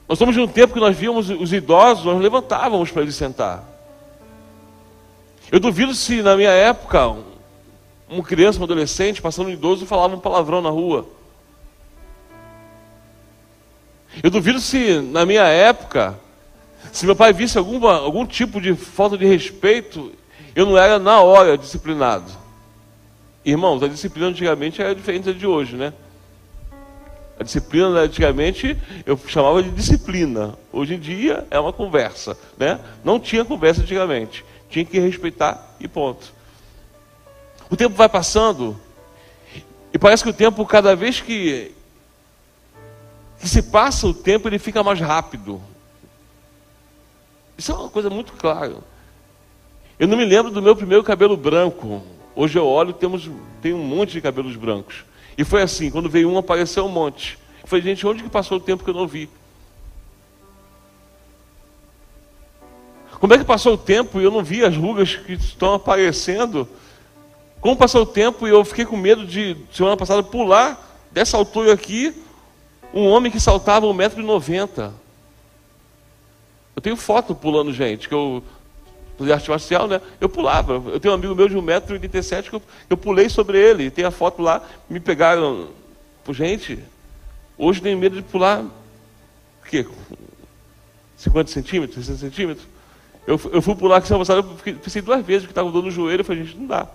Nós 0.07 0.19
somos 0.19 0.35
de 0.35 0.41
um 0.41 0.47
tempo 0.47 0.75
que 0.75 0.81
nós 0.81 0.97
víamos 0.97 1.31
os 1.31 1.53
idosos, 1.53 2.05
nós 2.05 2.21
levantávamos 2.21 2.91
para 2.91 3.03
eles 3.03 3.15
sentar. 3.15 3.74
Eu 5.51 5.61
duvido 5.61 5.95
se 5.95 6.23
na 6.23 6.37
minha 6.37 6.51
época, 6.51 7.17
uma 8.09 8.23
criança, 8.23 8.61
um 8.61 8.65
adolescente, 8.65 9.23
passando 9.23 9.49
um 9.49 9.53
idoso, 9.53 9.87
falava 9.87 10.15
um 10.15 10.21
palavrão 10.21 10.61
na 10.61 10.71
rua. 10.71 11.07
Eu 14.23 14.31
duvido 14.31 14.61
se 14.61 15.01
na 15.01 15.27
minha 15.27 15.45
época, 15.45 16.19
se 16.93 17.05
meu 17.05 17.17
pai 17.17 17.33
visse 17.33 17.59
alguma, 17.59 17.97
algum 17.97 18.25
tipo 18.25 18.61
de 18.61 18.75
falta 18.75 19.19
de 19.19 19.27
respeito, 19.27 20.13
eu 20.55 20.67
não 20.67 20.79
era 20.79 20.99
na 20.99 21.21
hora 21.21 21.59
disciplinado. 21.59 22.31
Irmãos, 23.45 23.83
a 23.83 23.89
disciplina 23.89 24.29
antigamente 24.29 24.81
era 24.81 24.95
diferente 24.95 25.25
da 25.25 25.33
de 25.33 25.47
hoje, 25.47 25.77
né? 25.77 25.93
A 27.39 27.43
disciplina 27.43 27.89
antigamente 27.89 28.77
eu 29.05 29.19
chamava 29.27 29.63
de 29.63 29.71
disciplina. 29.71 30.55
Hoje 30.73 30.95
em 30.95 30.99
dia 30.99 31.47
é 31.51 31.59
uma 31.59 31.73
conversa, 31.73 32.39
né? 32.57 32.79
Não 33.03 33.19
tinha 33.19 33.45
conversa 33.45 33.83
antigamente. 33.83 34.45
Tinha 34.75 34.85
que 34.85 34.99
respeitar 34.99 35.77
e 35.79 35.87
ponto. 35.87 36.35
O 37.71 37.77
tempo 37.77 37.95
vai 37.95 38.09
passando 38.09 38.77
e 39.93 39.99
parece 40.01 40.25
que 40.25 40.31
o 40.31 40.33
tempo 40.33 40.67
cada 40.67 40.97
vez 40.97 41.21
que 41.21 41.71
que 43.39 43.49
se 43.49 43.63
passa 43.63 44.05
o 44.09 44.13
tempo 44.13 44.49
ele 44.49 44.59
fica 44.59 44.83
mais 44.83 44.99
rápido. 44.99 45.63
Isso 47.57 47.71
é 47.71 47.75
uma 47.77 47.89
coisa 47.89 48.11
muito 48.11 48.33
clara. 48.33 48.79
Eu 49.97 50.09
não 50.09 50.17
me 50.17 50.25
lembro 50.25 50.51
do 50.51 50.61
meu 50.61 50.75
primeiro 50.75 51.05
cabelo 51.05 51.37
branco. 51.37 52.03
Hoje 52.35 52.59
eu 52.59 52.67
olho, 52.67 52.93
temos 52.93 53.31
tem 53.63 53.73
um 53.73 53.85
monte 53.85 54.15
de 54.15 54.21
cabelos 54.21 54.57
brancos. 54.57 55.05
E 55.39 55.45
foi 55.45 55.63
assim, 55.63 55.89
quando 55.89 56.11
veio 56.11 56.29
um, 56.29 56.37
apareceu 56.37 56.85
um 56.85 56.89
monte. 56.89 57.39
Eu 57.63 57.69
falei, 57.69 57.85
gente, 57.85 58.05
onde 58.05 58.25
que 58.25 58.29
passou 58.29 58.59
o 58.59 58.61
tempo 58.61 58.83
que 58.83 58.91
eu 58.91 58.95
não 58.95 59.07
vi? 59.07 59.31
Como 63.21 63.33
é 63.33 63.39
que 63.39 63.45
passou 63.45 63.75
o 63.75 63.79
tempo 63.79 64.21
e 64.21 64.25
eu 64.25 64.31
não 64.31 64.43
vi 64.43 64.65
as 64.65 64.77
rugas 64.77 65.17
que 65.17 65.33
estão 65.33 65.75
aparecendo? 65.75 66.69
Como 67.61 67.77
passou 67.77 68.03
o 68.03 68.07
tempo 68.07 68.47
e 68.47 68.51
eu 68.51 68.65
fiquei 68.65 68.85
com 68.85 68.97
medo 68.97 69.27
de, 69.27 69.57
semana 69.73 69.97
passada, 69.97 70.23
pular 70.23 71.07
dessa 71.11 71.37
altura 71.37 71.73
aqui, 71.73 72.15
um 72.93 73.07
homem 73.09 73.33
que 73.33 73.41
saltava 73.41 73.87
1,90m. 73.87 74.93
Eu 76.77 76.83
tenho 76.83 76.97
foto 76.97 77.35
pulando 77.35 77.73
gente, 77.73 78.09
que 78.09 78.15
eu 78.15 78.43
de 79.19 79.33
arte 79.33 79.49
marcial, 79.49 79.87
né? 79.87 80.01
Eu 80.21 80.29
pulava. 80.29 80.75
Eu 80.91 80.99
tenho 80.99 81.13
um 81.13 81.17
amigo 81.17 81.35
meu 81.35 81.49
de 81.49 81.57
1,87m 81.57 82.51
que 82.51 82.57
eu, 82.57 82.63
eu 82.91 82.97
pulei 82.97 83.29
sobre 83.29 83.59
ele. 83.59 83.91
Tem 83.91 84.05
a 84.05 84.11
foto 84.11 84.43
lá, 84.43 84.61
me 84.91 84.99
pegaram. 84.99 85.69
Gente, 86.31 86.79
hoje 87.57 87.81
tenho 87.81 87.97
medo 87.97 88.17
de 88.17 88.23
pular. 88.23 88.63
O 88.63 89.67
quê? 89.69 89.87
50 91.17 91.51
centímetros, 91.51 92.07
60 92.07 92.19
centímetros? 92.19 92.74
Eu, 93.27 93.41
eu 93.53 93.63
fui 93.63 93.75
pular 93.75 93.97
aqui 93.97 94.07
semana 94.07 94.25
passada, 94.25 94.47
eu 94.67 94.75
pensei 94.77 95.01
duas 95.01 95.25
vezes 95.25 95.47
que 95.47 95.53
estava 95.53 95.71
dando 95.71 95.85
no 95.85 95.91
joelho. 95.91 96.21
Eu 96.21 96.25
falei, 96.25 96.45
gente, 96.45 96.59
não 96.59 96.67
dá. 96.67 96.87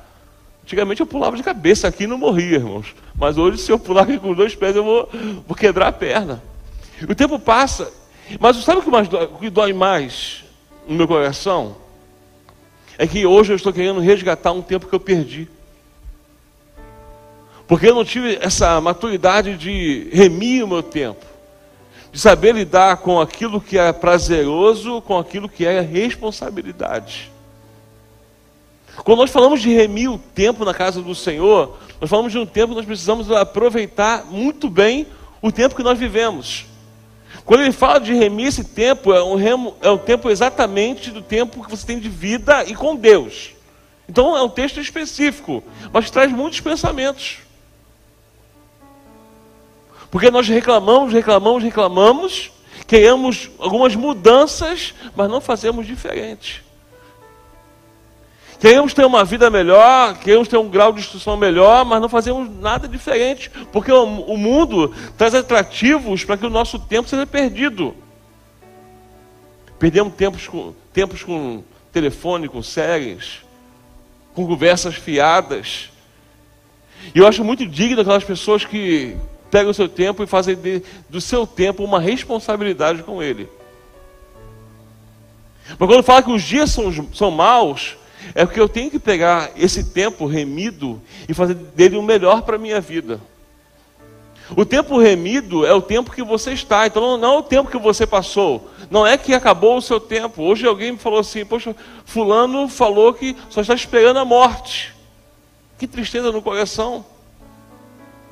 Antigamente 0.64 1.02
eu 1.02 1.08
pulava 1.08 1.36
de 1.36 1.44
cabeça 1.44 1.88
aqui 1.88 2.04
e 2.04 2.08
não 2.08 2.18
morria, 2.18 2.58
irmãos. 2.58 2.94
Mas 3.16 3.38
hoje, 3.38 3.58
se 3.58 3.72
eu 3.72 3.80
pular 3.80 4.04
aqui 4.04 4.20
com 4.20 4.34
dois 4.34 4.54
pés, 4.56 4.76
eu 4.76 4.84
vou, 4.84 5.10
vou 5.48 5.56
quebrar 5.56 5.88
a 5.88 5.92
perna. 5.92 6.42
O 7.08 7.16
tempo 7.16 7.40
passa. 7.40 7.92
Mas 8.40 8.58
sabe 8.58 8.80
o 8.80 8.84
que, 8.84 8.92
mais 8.92 9.08
dói, 9.08 9.26
o 9.26 9.38
que 9.40 9.50
dói 9.50 9.74
mais 9.74 10.44
no 10.88 10.96
meu 10.96 11.08
coração? 11.08 11.76
é 13.00 13.08
que 13.08 13.26
hoje 13.26 13.54
eu 13.54 13.56
estou 13.56 13.72
querendo 13.72 14.02
resgatar 14.02 14.52
um 14.52 14.62
tempo 14.62 14.86
que 14.86 14.94
eu 14.94 15.00
perdi. 15.00 15.48
Porque 17.66 17.88
eu 17.88 17.96
não 17.96 18.04
tive 18.04 18.38
essa 18.42 18.82
maturidade 18.82 19.56
de 19.56 20.10
remir 20.12 20.66
o 20.66 20.68
meu 20.68 20.84
tempo, 20.84 21.26
de 22.12 22.20
saber 22.20 22.56
lidar 22.56 22.98
com 22.98 23.20
aquilo 23.20 23.62
que 23.62 23.78
é 23.78 23.92
prazeroso, 23.94 25.02
com 25.02 25.18
aquilo 25.18 25.48
que 25.48 25.66
é 25.66 25.80
responsabilidade. 25.80 27.32
Quando 29.04 29.20
nós 29.20 29.32
falamos 29.32 29.62
de 29.62 29.74
remir 29.74 30.12
o 30.12 30.18
tempo 30.18 30.66
na 30.66 30.74
casa 30.74 31.02
do 31.02 31.16
Senhor, 31.16 31.78
nós 32.02 32.10
falamos 32.10 32.32
de 32.32 32.38
um 32.38 32.46
tempo 32.46 32.70
que 32.70 32.78
nós 32.78 32.86
precisamos 32.86 33.32
aproveitar 33.32 34.26
muito 34.26 34.70
bem 34.70 35.08
o 35.42 35.52
tempo 35.52 35.76
que 35.76 35.84
nós 35.84 35.98
vivemos. 35.98 36.66
Quando 37.46 37.62
ele 37.62 37.72
fala 37.72 38.00
de 38.00 38.14
remir 38.14 38.48
esse 38.48 38.64
tempo, 38.64 39.14
é 39.14 39.24
um, 39.24 39.36
remo, 39.36 39.76
é 39.82 39.90
um 39.90 39.98
tempo 39.98 40.30
exatamente 40.30 41.12
do 41.12 41.22
tempo 41.22 41.64
que 41.64 41.70
você 41.70 41.86
tem 41.86 42.00
de 42.00 42.10
vida 42.10 42.64
e 42.66 42.76
com 42.76 42.96
Deus. 42.96 43.52
Então 44.08 44.36
é 44.36 44.42
um 44.42 44.50
texto 44.50 44.80
específico, 44.80 45.64
mas 45.94 46.12
traz 46.12 46.32
muitos 46.32 46.60
pensamentos. 46.60 47.38
Porque 50.12 50.32
nós 50.32 50.48
reclamamos, 50.48 51.14
reclamamos, 51.14 51.64
reclamamos, 51.64 52.52
queremos 52.88 53.50
algumas 53.60 53.96
mudanças, 53.96 54.94
mas 55.16 55.30
não 55.30 55.40
fazemos 55.40 55.86
diferente. 55.86 56.64
Queremos 58.60 58.94
ter 58.94 59.06
uma 59.06 59.24
vida 59.24 59.50
melhor, 59.50 60.18
queremos 60.18 60.48
ter 60.50 60.58
um 60.58 60.68
grau 60.68 60.92
de 60.92 61.00
instrução 61.00 61.38
melhor, 61.38 61.86
mas 61.86 62.02
não 62.02 62.10
fazemos 62.10 62.50
nada 62.60 62.90
diferente, 62.90 63.50
porque 63.72 63.92
o, 63.92 64.06
mundo 64.36 64.94
traz 65.18 65.34
atrativos 65.34 66.26
para 66.26 66.36
que 66.36 66.46
o 66.46 66.50
nosso 66.50 66.78
tempo 66.78 67.08
seja 67.08 67.26
perdido. 67.26 67.96
Perdemos 69.78 70.14
tempos 70.14 70.46
com, 70.46 70.74
tempos 70.92 71.24
com 71.24 71.64
telefone, 71.94 72.50
com 72.50 72.62
séries, 72.62 73.46
com 74.34 74.46
conversas 74.46 74.96
fiadas. 74.96 75.90
E 77.16 77.20
eu 77.20 77.26
acho 77.26 77.46
muito 77.46 77.66
digno 77.66 78.02
aquelas 78.02 78.26
pessoas 78.26 78.66
que 78.66 79.16
pegam 79.50 79.72
o 79.72 79.74
seu 79.74 79.90
tempo 79.90 80.24
e 80.24 80.28
fazem 80.28 80.56
de, 80.56 80.82
do 81.10 81.20
seu 81.20 81.46
tempo 81.46 81.84
uma 81.84 82.00
responsabilidade 82.00 83.04
com 83.04 83.22
ele. 83.22 83.50
Mas 85.78 85.90
quando 85.90 86.04
fala 86.04 86.24
que 86.24 86.32
os 86.32 86.44
dias 86.44 86.72
são, 86.72 86.92
são 87.14 87.32
maus, 87.32 87.98
é 88.34 88.46
porque 88.46 88.60
eu 88.60 88.70
tenho 88.70 88.90
que 88.90 89.00
pegar 89.00 89.52
esse 89.56 89.84
tempo 89.92 90.26
remido 90.26 91.02
e 91.28 91.34
fazer 91.34 91.54
dele 91.54 91.98
o 91.98 92.04
melhor 92.04 92.42
para 92.42 92.56
a 92.56 92.60
minha 92.60 92.82
vida. 92.82 93.20
O 94.56 94.66
tempo 94.66 94.98
remido 94.98 95.66
é 95.66 95.74
o 95.74 95.82
tempo 95.82 96.12
que 96.12 96.24
você 96.24 96.54
está, 96.54 96.88
então 96.88 97.18
não 97.18 97.36
é 97.36 97.38
o 97.38 97.44
tempo 97.44 97.70
que 97.70 97.78
você 97.78 98.08
passou, 98.08 98.68
não 98.90 99.06
é 99.06 99.16
que 99.16 99.34
acabou 99.34 99.78
o 99.78 99.82
seu 99.82 100.00
tempo. 100.00 100.42
Hoje 100.42 100.66
alguém 100.66 100.94
me 100.94 100.98
falou 100.98 101.20
assim: 101.20 101.46
Poxa, 101.46 101.76
Fulano 102.04 102.68
falou 102.68 103.14
que 103.14 103.36
só 103.50 103.62
está 103.62 103.76
esperando 103.76 104.18
a 104.18 104.26
morte. 104.26 104.96
Que 105.78 105.88
tristeza 105.88 106.32
no 106.32 106.42
coração. 106.42 107.06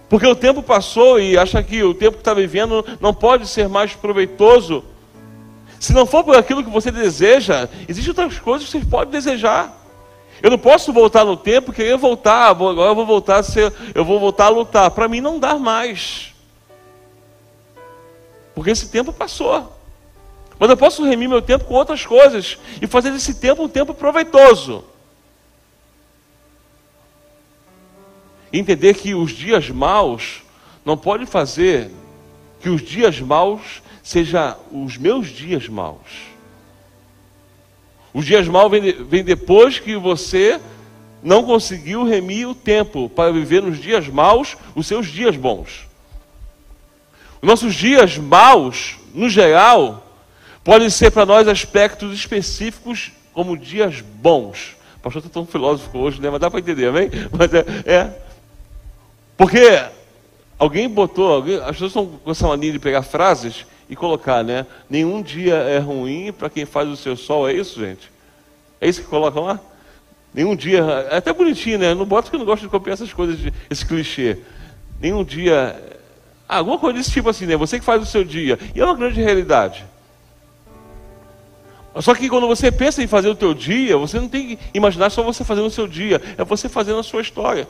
Porque 0.10 0.26
o 0.26 0.36
tempo 0.36 0.64
passou 0.64 1.20
e 1.20 1.38
acha 1.38 1.62
que 1.62 1.84
o 1.84 1.94
tempo 1.94 2.14
que 2.14 2.22
está 2.22 2.34
vivendo 2.34 2.86
não 3.00 3.14
pode 3.14 3.48
ser 3.48 3.68
mais 3.68 3.94
proveitoso. 3.94 4.84
Se 5.80 5.94
não 5.94 6.06
for 6.06 6.24
por 6.24 6.36
aquilo 6.36 6.64
que 6.64 6.70
você 6.70 6.90
deseja, 6.92 7.68
existem 7.88 8.10
outras 8.10 8.40
coisas 8.40 8.68
que 8.68 8.80
você 8.80 8.86
pode 8.86 9.12
desejar. 9.12 9.76
Eu 10.42 10.52
não 10.52 10.58
posso 10.58 10.94
voltar 10.94 11.26
no 11.26 11.36
tempo, 11.36 11.74
querer 11.74 11.98
voltar, 11.98 12.50
agora 12.50 12.92
eu 12.92 12.96
vou 12.96 13.06
voltar 13.06 13.40
a 13.40 13.44
ser, 13.44 13.74
eu 13.94 14.06
vou 14.06 14.20
voltar 14.20 14.46
a 14.46 14.50
lutar. 14.50 14.92
Para 14.92 15.08
mim 15.08 15.20
não 15.20 15.40
dá 15.40 15.56
mais. 15.56 16.34
Porque 18.56 18.72
esse 18.72 18.90
tempo 18.90 19.12
passou. 19.12 19.74
Mas 20.60 20.70
eu 20.70 20.78
posso 20.78 21.04
remir 21.04 21.28
meu 21.28 21.42
tempo 21.42 21.66
com 21.66 21.76
outras 21.76 22.06
coisas 22.06 22.58
e 22.82 22.88
fazer 22.88 23.12
desse 23.12 23.36
tempo 23.36 23.64
um 23.64 23.70
tempo 23.70 23.94
proveitoso. 23.94 24.84
Entender 28.51 28.94
que 28.94 29.13
os 29.13 29.32
dias 29.32 29.70
maus 29.70 30.42
não 30.86 30.98
pode 30.98 31.25
fazer 31.25 31.89
que 32.62 32.70
os 32.70 32.82
dias 32.82 33.20
maus 33.20 33.82
sejam 34.01 34.56
os 34.72 34.98
meus 34.98 35.27
dias 35.27 35.68
maus. 35.68 36.27
Os 38.13 38.25
dias 38.25 38.48
maus 38.48 38.72
vêm 38.72 38.92
vem 39.04 39.24
depois 39.24 39.80
que 39.80 39.96
você 39.96 40.60
não 41.22 41.44
conseguiu 41.44 42.04
remir 42.04 42.48
o 42.48 42.56
tempo 42.56 43.10
para 43.10 43.32
viver 43.32 43.62
nos 43.62 43.80
dias 43.80 44.08
maus 44.08 44.56
os 44.75 44.88
seus 44.88 45.08
dias 45.08 45.36
bons. 45.36 45.88
Os 47.42 47.48
nossos 47.48 47.75
dias 47.75 48.18
maus, 48.18 48.98
no 49.13 49.30
geral, 49.30 50.08
podem 50.63 50.89
ser 50.89 51.12
para 51.12 51.25
nós 51.25 51.48
aspectos 51.48 52.13
específicos 52.13 53.12
como 53.34 53.58
dias 53.58 54.01
bons. 54.01 54.75
O 54.98 55.00
pastor 55.01 55.22
está 55.22 55.32
tão 55.32 55.46
filósofo 55.46 55.98
hoje, 55.98 56.20
né? 56.20 56.30
Mas 56.30 56.39
dá 56.39 56.50
para 56.50 56.60
entender, 56.60 56.88
amém? 56.88 57.10
Mas 57.32 57.54
é, 57.54 57.66
é. 57.86 58.26
Porque 59.38 59.86
alguém 60.58 60.89
botou, 60.89 61.32
alguém, 61.32 61.58
as 61.58 61.67
pessoas 61.67 61.91
estão 61.91 62.08
com 62.08 62.32
essa 62.32 62.48
mania 62.48 62.72
de 62.72 62.79
pegar 62.79 63.03
frases 63.03 63.65
e 63.88 63.96
colocar, 63.96 64.44
né? 64.44 64.65
Nenhum 64.89 65.22
dia 65.22 65.53
é 65.56 65.77
ruim 65.77 66.34
para 66.34 66.50
quem 66.50 66.65
faz 66.65 66.89
o 66.89 66.98
seu 66.98 67.15
sol, 67.15 67.48
é 67.48 67.53
isso, 67.53 67.79
gente? 67.79 68.12
É 68.82 68.89
isso 68.89 69.01
que 69.01 69.08
colocam 69.08 69.44
lá? 69.44 69.60
Nenhum 70.34 70.56
dia, 70.56 70.79
é 71.10 71.17
até 71.17 71.32
bonitinho, 71.32 71.79
né? 71.79 71.94
Não 71.94 72.06
bota 72.06 72.24
porque 72.24 72.36
eu 72.36 72.39
não 72.39 72.46
gosto 72.46 72.63
de 72.63 72.70
copiar 72.70 72.96
essas 72.96 73.13
coisas, 73.13 73.39
esse 73.70 73.86
clichê. 73.86 74.39
Nenhum 75.00 75.24
dia, 75.24 75.79
ah, 76.50 76.58
alguma 76.58 76.77
coisa 76.77 76.98
desse 76.98 77.12
tipo 77.12 77.29
assim, 77.29 77.46
né? 77.46 77.56
Você 77.56 77.79
que 77.79 77.86
faz 77.86 78.01
o 78.01 78.06
seu 78.06 78.24
dia. 78.24 78.58
E 78.74 78.79
é 78.79 78.86
uma 78.86 78.96
grande 78.96 79.22
realidade. 79.22 79.86
Só 82.00 82.13
que 82.13 82.29
quando 82.29 82.48
você 82.48 82.72
pensa 82.72 83.01
em 83.01 83.08
fazer 83.08 83.29
o 83.29 83.36
teu 83.36 83.53
dia, 83.53 83.98
você 83.98 84.20
não 84.20 84.29
tem 84.29 84.50
que 84.50 84.60
imaginar 84.74 85.10
só 85.10 85.24
você 85.24 85.44
fazendo 85.44 85.65
o 85.65 85.72
seu 85.72 85.88
dia, 85.88 86.22
é 86.38 86.44
você 86.44 86.70
fazendo 86.70 87.00
a 87.00 87.03
sua 87.03 87.22
história. 87.22 87.67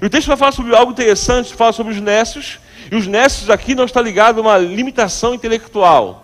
E 0.00 0.04
o 0.04 0.10
texto 0.10 0.28
vai 0.28 0.36
falar 0.36 0.52
sobre 0.52 0.74
algo 0.74 0.92
interessante, 0.92 1.54
fala 1.54 1.72
sobre 1.72 1.92
os 1.92 2.00
nécios, 2.00 2.58
e 2.90 2.96
os 2.96 3.06
nécios 3.06 3.50
aqui 3.50 3.74
não 3.74 3.84
está 3.84 4.00
ligado 4.00 4.38
a 4.38 4.42
uma 4.42 4.58
limitação 4.58 5.34
intelectual. 5.34 6.22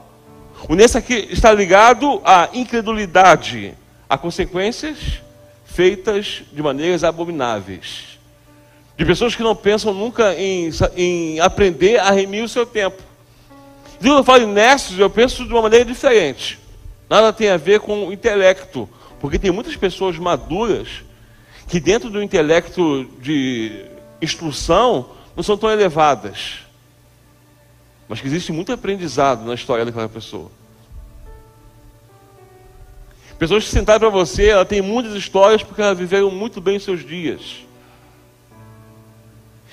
O 0.68 0.74
nécio 0.74 0.98
aqui 0.98 1.28
está 1.30 1.52
ligado 1.52 2.20
à 2.24 2.48
incredulidade, 2.52 3.74
a 4.08 4.16
consequências 4.16 5.20
feitas 5.64 6.42
de 6.52 6.62
maneiras 6.62 7.02
abomináveis. 7.02 8.18
De 8.96 9.04
pessoas 9.04 9.34
que 9.34 9.42
não 9.42 9.56
pensam 9.56 9.94
nunca 9.94 10.34
em, 10.34 10.70
em 10.96 11.40
aprender 11.40 11.98
a 11.98 12.10
remir 12.10 12.44
o 12.44 12.48
seu 12.48 12.66
tempo. 12.66 13.02
E 14.00 14.04
quando 14.04 14.18
eu 14.18 14.24
falo 14.24 14.44
em 14.44 14.52
nécios, 14.52 14.98
eu 14.98 15.08
penso 15.08 15.44
de 15.44 15.52
uma 15.52 15.62
maneira 15.62 15.84
diferente. 15.84 16.58
Nada 17.08 17.32
tem 17.32 17.48
a 17.48 17.56
ver 17.56 17.80
com 17.80 18.06
o 18.06 18.12
intelecto, 18.12 18.88
porque 19.20 19.38
tem 19.38 19.50
muitas 19.50 19.76
pessoas 19.76 20.18
maduras 20.18 21.02
que 21.72 21.80
dentro 21.80 22.10
do 22.10 22.22
intelecto 22.22 23.06
de 23.18 23.86
instrução 24.20 25.08
não 25.34 25.42
são 25.42 25.56
tão 25.56 25.70
elevadas. 25.70 26.58
Mas 28.06 28.20
que 28.20 28.26
existe 28.26 28.52
muito 28.52 28.70
aprendizado 28.70 29.46
na 29.46 29.54
história 29.54 29.82
daquela 29.82 30.06
pessoa. 30.06 30.50
Pessoas 33.38 33.64
que 33.64 33.70
sentaram 33.70 34.00
para 34.00 34.10
você, 34.10 34.48
ela 34.48 34.66
tem 34.66 34.82
muitas 34.82 35.14
histórias 35.14 35.62
porque 35.62 35.80
elas 35.80 35.96
viveram 35.96 36.30
muito 36.30 36.60
bem 36.60 36.76
os 36.76 36.84
seus 36.84 37.02
dias. 37.02 37.64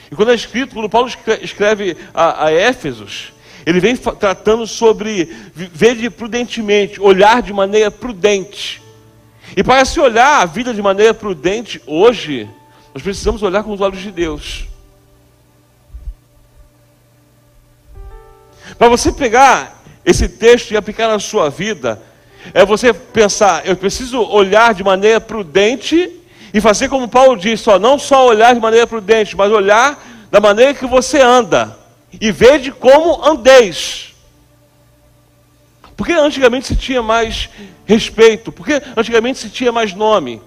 E 0.10 0.16
quando 0.16 0.32
é 0.32 0.36
escrito, 0.36 0.76
quando 0.76 0.90
Paulo 0.90 1.12
escreve 1.42 1.98
a, 2.14 2.46
a 2.46 2.50
Éfesos, 2.50 3.34
ele 3.66 3.82
vem 3.82 3.98
tratando 3.98 4.66
sobre 4.66 5.26
ver 5.54 6.10
prudentemente, 6.12 7.02
olhar 7.02 7.42
de 7.42 7.52
maneira 7.52 7.92
prudente. 7.92 8.82
E 9.56 9.64
para 9.64 9.84
se 9.86 10.00
olhar 10.00 10.42
a 10.42 10.46
vida 10.46 10.74
de 10.74 10.82
maneira 10.82 11.14
prudente 11.14 11.82
hoje, 11.86 12.50
nós 12.94 13.04
precisamos 13.04 13.44
olhar 13.44 13.64
com 13.64 13.72
os 13.72 13.82
olhos 13.82 14.00
de 14.00 14.12
Deus. 14.12 14.68
Para 18.78 18.90
você 18.90 19.12
pegar 19.12 19.82
esse 20.06 20.30
texto 20.30 20.72
e 20.72 20.78
aplicar 20.78 21.08
na 21.08 21.20
sua 21.20 21.50
vida, 21.50 22.02
é 22.54 22.66
você 22.66 22.94
pensar, 22.94 23.66
eu 23.66 23.76
preciso 23.76 24.22
olhar 24.22 24.74
de 24.74 24.84
maneira 24.84 25.20
prudente 25.20 26.20
e 26.54 26.62
fazer 26.62 26.90
como 26.90 27.08
Paulo 27.08 27.38
disse, 27.38 27.70
ó, 27.70 27.78
não 27.78 28.00
só 28.00 28.26
olhar 28.26 28.54
de 28.54 28.62
maneira 28.62 28.88
prudente, 28.88 29.36
mas 29.36 29.52
olhar 29.52 30.02
da 30.32 30.40
maneira 30.40 30.74
que 30.74 30.86
você 30.86 31.20
anda 31.20 31.78
e 32.20 32.32
ver 32.32 32.60
de 32.60 32.72
como 32.72 33.24
andeis. 33.24 34.09
Porque 36.00 36.14
antigamente 36.14 36.66
se 36.66 36.78
tinha 36.78 37.04
mais 37.04 37.50
respeito, 37.86 38.54
porque 38.54 38.82
antigamente 38.96 39.38
se 39.38 39.50
tinha 39.50 39.70
mais 39.70 39.94
nome. 39.94 40.42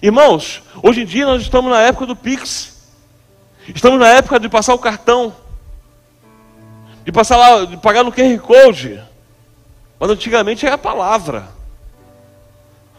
Irmãos, 0.00 0.62
hoje 0.82 1.02
em 1.02 1.04
dia 1.04 1.26
nós 1.26 1.42
estamos 1.42 1.70
na 1.70 1.78
época 1.78 2.06
do 2.06 2.16
Pix. 2.16 2.74
Estamos 3.68 4.00
na 4.00 4.08
época 4.08 4.40
de 4.40 4.48
passar 4.48 4.72
o 4.72 4.78
cartão. 4.78 5.36
De 7.04 7.12
passar 7.12 7.36
lá, 7.36 7.66
de 7.66 7.76
pagar 7.76 8.02
no 8.02 8.10
QR 8.10 8.38
Code. 8.38 8.98
Mas 10.00 10.08
antigamente 10.08 10.64
era 10.64 10.76
a 10.76 10.78
palavra. 10.78 11.48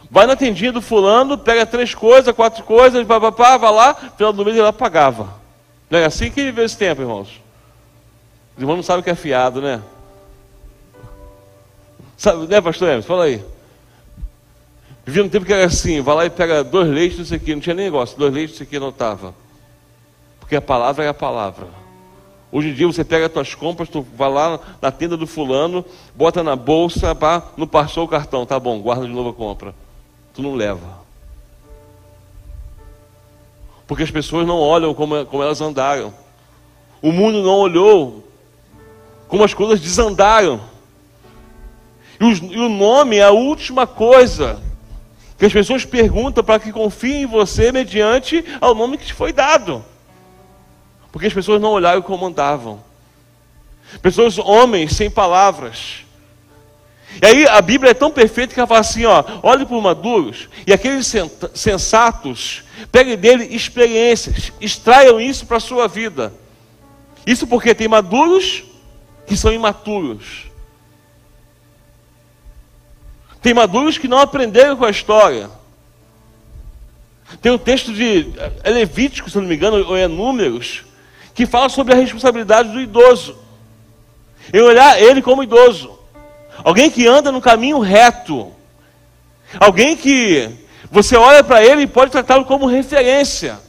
Vai 0.08 0.26
na 0.26 0.36
tendinha 0.36 0.70
do 0.70 0.80
fulano, 0.80 1.36
pega 1.36 1.66
três 1.66 1.92
coisas, 1.92 2.32
quatro 2.36 2.62
coisas, 2.62 3.04
papapá, 3.04 3.56
vai 3.56 3.72
lá, 3.72 3.94
final 4.16 4.32
do 4.32 4.44
mês 4.44 4.56
ele 4.56 4.64
lá 4.64 4.72
pagava. 4.72 5.34
Não 5.90 5.98
é 5.98 6.04
assim 6.04 6.30
que 6.30 6.44
viveu 6.44 6.64
esse 6.64 6.78
tempo, 6.78 7.02
irmãos? 7.02 7.42
Os 8.56 8.62
irmãos 8.62 8.76
não 8.76 8.84
sabem 8.84 9.00
o 9.00 9.02
que 9.02 9.10
é 9.10 9.16
fiado, 9.16 9.60
né? 9.60 9.82
Sabe, 12.16 12.46
né, 12.46 12.60
pastor 12.60 12.88
Emerson? 12.88 13.08
Fala 13.08 13.24
aí. 13.24 13.44
Vivia 15.04 15.22
um 15.22 15.28
tempo 15.28 15.46
que 15.46 15.52
era 15.52 15.66
assim, 15.66 16.00
vai 16.00 16.14
lá 16.16 16.26
e 16.26 16.30
pega 16.30 16.64
dois 16.64 16.88
leites, 16.88 17.18
isso 17.18 17.34
aqui, 17.34 17.54
não 17.54 17.60
tinha 17.60 17.74
nem 17.74 17.84
negócio, 17.84 18.18
dois 18.18 18.32
leites, 18.32 18.60
não 18.72 18.88
estava. 18.88 19.32
Porque 20.40 20.56
a 20.56 20.60
palavra 20.60 21.04
é 21.04 21.08
a 21.08 21.14
palavra. 21.14 21.68
Hoje 22.50 22.70
em 22.70 22.74
dia 22.74 22.86
você 22.86 23.04
pega 23.04 23.26
as 23.26 23.32
tuas 23.32 23.54
compras, 23.54 23.88
tu 23.88 24.04
vai 24.16 24.30
lá 24.30 24.58
na 24.80 24.90
tenda 24.90 25.16
do 25.16 25.26
fulano, 25.26 25.84
bota 26.14 26.42
na 26.42 26.56
bolsa, 26.56 27.14
pá, 27.14 27.42
não 27.56 27.66
passou 27.66 28.04
o 28.04 28.08
cartão, 28.08 28.46
tá 28.46 28.58
bom, 28.58 28.80
guarda 28.80 29.06
de 29.06 29.12
novo 29.12 29.28
a 29.28 29.32
compra. 29.32 29.74
Tu 30.34 30.42
não 30.42 30.54
leva. 30.54 31.06
Porque 33.86 34.02
as 34.02 34.10
pessoas 34.10 34.46
não 34.46 34.58
olham 34.58 34.92
como, 34.94 35.24
como 35.26 35.42
elas 35.42 35.60
andaram. 35.60 36.12
O 37.00 37.12
mundo 37.12 37.42
não 37.42 37.58
olhou 37.58 38.24
como 39.28 39.44
as 39.44 39.54
coisas 39.54 39.80
desandaram. 39.80 40.60
E, 42.20 42.24
e 42.24 42.58
o 42.58 42.68
nome 42.68 43.16
é 43.16 43.22
a 43.22 43.30
última 43.30 43.86
coisa 43.86 44.62
que 45.38 45.44
as 45.44 45.52
pessoas 45.52 45.84
perguntam 45.84 46.42
para 46.42 46.58
que 46.58 46.72
confiem 46.72 47.22
em 47.22 47.26
você 47.26 47.70
mediante 47.70 48.44
ao 48.60 48.74
nome 48.74 48.96
que 48.96 49.06
te 49.06 49.12
foi 49.14 49.32
dado. 49.32 49.84
Porque 51.12 51.26
as 51.26 51.34
pessoas 51.34 51.60
não 51.60 51.70
olharam 51.70 52.02
como 52.02 52.26
andavam. 52.26 52.82
Pessoas, 54.02 54.38
homens, 54.38 54.92
sem 54.96 55.10
palavras. 55.10 56.04
E 57.22 57.26
aí 57.26 57.46
a 57.46 57.60
Bíblia 57.62 57.92
é 57.92 57.94
tão 57.94 58.10
perfeita 58.10 58.52
que 58.52 58.60
ela 58.60 58.66
fala 58.66 58.80
assim: 58.80 59.04
ó, 59.04 59.24
olhe 59.42 59.64
para 59.64 59.76
os 59.76 59.82
maduros 59.82 60.48
e 60.66 60.72
aqueles 60.72 61.12
sensatos, 61.54 62.64
peguem 62.90 63.16
dele 63.16 63.44
experiências, 63.44 64.52
extraiam 64.60 65.20
isso 65.20 65.46
para 65.46 65.56
a 65.58 65.60
sua 65.60 65.86
vida. 65.86 66.32
Isso 67.26 67.46
porque 67.46 67.74
tem 67.74 67.88
maduros 67.88 68.64
que 69.26 69.36
são 69.36 69.52
imaturos. 69.52 70.46
Tem 73.46 73.54
maduros 73.54 73.96
que 73.96 74.08
não 74.08 74.18
aprenderam 74.18 74.76
com 74.76 74.84
a 74.84 74.90
história. 74.90 75.48
Tem 77.40 77.52
um 77.52 77.58
texto 77.58 77.92
de 77.92 78.32
é 78.64 78.70
Levítico, 78.70 79.30
se 79.30 79.38
não 79.38 79.44
me 79.44 79.54
engano, 79.54 79.86
ou 79.86 79.96
é 79.96 80.08
Números, 80.08 80.82
que 81.32 81.46
fala 81.46 81.68
sobre 81.68 81.94
a 81.94 81.96
responsabilidade 81.96 82.70
do 82.70 82.80
idoso. 82.80 83.38
Em 84.52 84.60
olhar 84.60 85.00
ele 85.00 85.22
como 85.22 85.44
idoso. 85.44 85.96
Alguém 86.64 86.90
que 86.90 87.06
anda 87.06 87.30
no 87.30 87.40
caminho 87.40 87.78
reto. 87.78 88.52
Alguém 89.60 89.96
que 89.96 90.50
você 90.90 91.14
olha 91.14 91.44
para 91.44 91.64
ele 91.64 91.82
e 91.82 91.86
pode 91.86 92.10
tratá-lo 92.10 92.44
como 92.46 92.66
referência. 92.66 93.60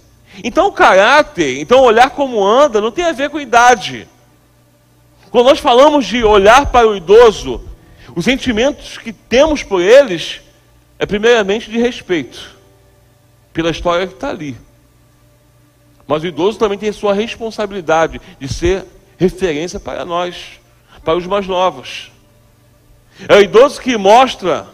Então 0.44 0.66
o 0.66 0.72
caráter, 0.72 1.62
então 1.62 1.82
olhar 1.82 2.10
como 2.10 2.44
anda, 2.44 2.82
não 2.82 2.90
tem 2.90 3.06
a 3.06 3.12
ver 3.12 3.30
com 3.30 3.40
idade. 3.40 4.08
Quando 5.30 5.46
nós 5.46 5.60
falamos 5.60 6.04
de 6.08 6.24
olhar 6.24 6.66
para 6.66 6.88
o 6.88 6.96
idoso, 6.96 7.67
os 8.18 8.26
sentimentos 8.26 8.98
que 8.98 9.14
temos 9.14 9.62
por 9.62 9.80
eles 9.80 10.42
é 10.98 11.06
primeiramente 11.06 11.70
de 11.70 11.78
respeito 11.78 12.58
pela 13.54 13.70
história 13.70 14.08
que 14.08 14.16
está 14.16 14.32
ali. 14.32 14.58
Mas 16.08 16.24
o 16.24 16.26
idoso 16.26 16.58
também 16.58 16.80
tem 16.80 16.92
sua 16.92 17.14
responsabilidade 17.14 18.20
de 18.40 18.52
ser 18.52 18.86
referência 19.20 19.80
para 19.80 20.04
nós, 20.04 20.60
para 21.06 21.16
os 21.16 21.28
mais 21.28 21.46
novos. 21.46 22.12
É 23.30 23.36
o 23.36 23.42
idoso 23.42 23.80
que 23.80 23.96
mostra 23.96 24.68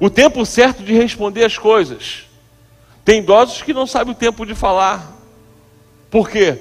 o 0.00 0.08
tempo 0.08 0.46
certo 0.46 0.84
de 0.84 0.92
responder 0.92 1.44
as 1.44 1.58
coisas. 1.58 2.26
Tem 3.04 3.18
idosos 3.18 3.60
que 3.60 3.74
não 3.74 3.88
sabem 3.88 4.12
o 4.12 4.16
tempo 4.16 4.46
de 4.46 4.54
falar. 4.54 5.12
Por 6.12 6.30
quê? 6.30 6.60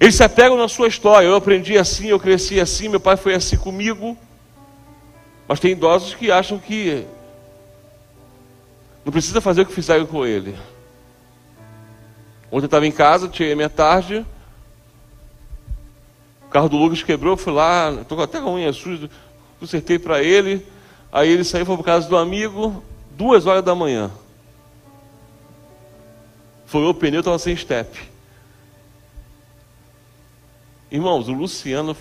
Eles 0.00 0.14
se 0.14 0.22
apegam 0.22 0.56
na 0.56 0.68
sua 0.68 0.88
história. 0.88 1.26
Eu 1.26 1.34
aprendi 1.34 1.78
assim, 1.78 2.08
eu 2.08 2.20
cresci 2.20 2.60
assim, 2.60 2.88
meu 2.88 3.00
pai 3.00 3.16
foi 3.16 3.34
assim 3.34 3.56
comigo. 3.56 4.16
Mas 5.48 5.60
tem 5.60 5.72
idosos 5.72 6.14
que 6.14 6.30
acham 6.30 6.58
que 6.58 7.06
não 9.04 9.12
precisa 9.12 9.40
fazer 9.40 9.62
o 9.62 9.66
que 9.66 9.72
fizeram 9.72 10.04
com 10.04 10.26
ele. 10.26 10.56
Ontem 12.50 12.64
eu 12.64 12.66
estava 12.66 12.86
em 12.86 12.92
casa, 12.92 13.30
cheguei 13.32 13.54
minha 13.54 13.70
tarde. 13.70 14.26
O 16.46 16.48
carro 16.48 16.68
do 16.68 16.76
Lucas 16.76 17.02
quebrou, 17.02 17.36
fui 17.36 17.52
lá, 17.52 17.92
estou 18.00 18.20
até 18.20 18.40
com 18.40 18.48
a 18.48 18.52
unha 18.52 18.72
suja, 18.72 19.08
consertei 19.58 19.98
para 19.98 20.22
ele. 20.22 20.66
Aí 21.12 21.30
ele 21.30 21.44
saiu, 21.44 21.64
foi 21.64 21.76
para 21.76 21.84
casa 21.84 22.08
do 22.08 22.16
amigo, 22.16 22.82
duas 23.12 23.46
horas 23.46 23.64
da 23.64 23.74
manhã. 23.74 24.10
Foi 26.66 26.82
o 26.84 26.92
pneu, 26.92 27.20
estava 27.20 27.38
sem 27.38 27.56
step. 27.56 28.15
Irmãos, 30.90 31.28
o 31.28 31.32
Luciano 31.32 31.96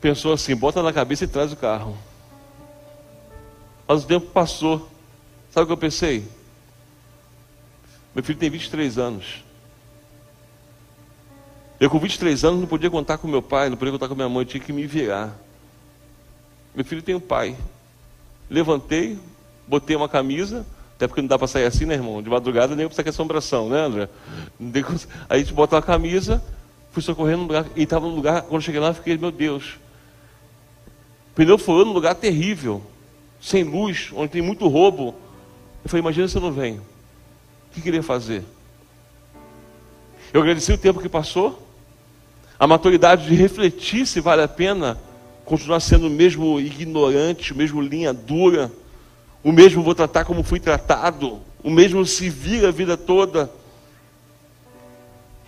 pensou 0.00 0.32
assim: 0.32 0.56
bota 0.56 0.82
na 0.82 0.92
cabeça 0.92 1.24
e 1.24 1.28
traz 1.28 1.52
o 1.52 1.56
carro. 1.56 1.96
Mas 3.86 4.04
o 4.04 4.06
tempo 4.06 4.26
passou. 4.26 4.88
Sabe 5.50 5.64
o 5.64 5.66
que 5.66 5.72
eu 5.72 5.76
pensei? 5.76 6.26
Meu 8.14 8.24
filho 8.24 8.38
tem 8.38 8.50
23 8.50 8.98
anos. 8.98 9.44
Eu, 11.78 11.90
com 11.90 11.98
23 11.98 12.44
anos, 12.44 12.60
não 12.60 12.66
podia 12.66 12.90
contar 12.90 13.18
com 13.18 13.26
meu 13.26 13.42
pai, 13.42 13.68
não 13.68 13.76
podia 13.76 13.92
contar 13.92 14.08
com 14.08 14.14
minha 14.14 14.28
mãe, 14.28 14.44
tinha 14.44 14.62
que 14.62 14.72
me 14.72 14.86
virar. 14.86 15.36
Meu 16.74 16.84
filho 16.84 17.02
tem 17.02 17.14
um 17.14 17.20
pai. 17.20 17.56
Levantei, 18.48 19.18
botei 19.66 19.96
uma 19.96 20.08
camisa, 20.08 20.64
até 20.94 21.08
porque 21.08 21.20
não 21.20 21.28
dá 21.28 21.38
para 21.38 21.48
sair 21.48 21.64
assim, 21.64 21.84
né, 21.84 21.94
irmão? 21.94 22.22
De 22.22 22.30
madrugada 22.30 22.76
nem 22.76 22.86
precisa 22.86 23.02
que 23.02 23.08
assombração, 23.08 23.68
né, 23.68 23.80
André? 23.80 24.08
Aí 24.60 24.84
a 25.28 25.38
gente 25.38 25.52
bota 25.52 25.74
uma 25.74 25.82
camisa, 25.82 26.42
fui 26.92 27.02
socorrendo 27.02 27.38
no 27.38 27.46
lugar, 27.48 27.66
e 27.74 27.82
estava 27.82 28.06
no 28.06 28.14
lugar, 28.14 28.42
quando 28.42 28.62
cheguei 28.62 28.80
lá, 28.80 28.92
fiquei, 28.92 29.16
meu 29.16 29.30
Deus. 29.30 29.78
Pneu 31.34 31.56
furou 31.56 31.86
num 31.86 31.92
lugar 31.92 32.14
terrível, 32.14 32.82
sem 33.40 33.64
luz, 33.64 34.10
onde 34.14 34.30
tem 34.30 34.42
muito 34.42 34.68
roubo. 34.68 35.14
Eu 35.82 35.88
falei, 35.88 36.02
imagina 36.02 36.28
se 36.28 36.36
eu 36.36 36.42
não 36.42 36.52
venho. 36.52 36.82
O 37.70 37.74
que 37.74 37.80
queria 37.80 38.02
fazer? 38.02 38.44
Eu 40.32 40.42
agradeci 40.42 40.72
o 40.72 40.78
tempo 40.78 41.00
que 41.00 41.08
passou, 41.08 41.66
a 42.58 42.66
maturidade 42.66 43.26
de 43.26 43.34
refletir 43.34 44.06
se 44.06 44.20
vale 44.20 44.42
a 44.42 44.48
pena 44.48 44.98
continuar 45.44 45.80
sendo 45.80 46.06
o 46.06 46.10
mesmo 46.10 46.60
ignorante, 46.60 47.52
o 47.52 47.56
mesmo 47.56 47.80
linha 47.80 48.12
dura, 48.12 48.70
o 49.42 49.50
mesmo 49.50 49.82
vou 49.82 49.94
tratar 49.94 50.24
como 50.24 50.42
fui 50.42 50.60
tratado, 50.60 51.40
o 51.64 51.70
mesmo 51.70 52.04
se 52.06 52.28
vira 52.28 52.68
a 52.68 52.72
vida 52.72 52.96
toda. 52.96 53.50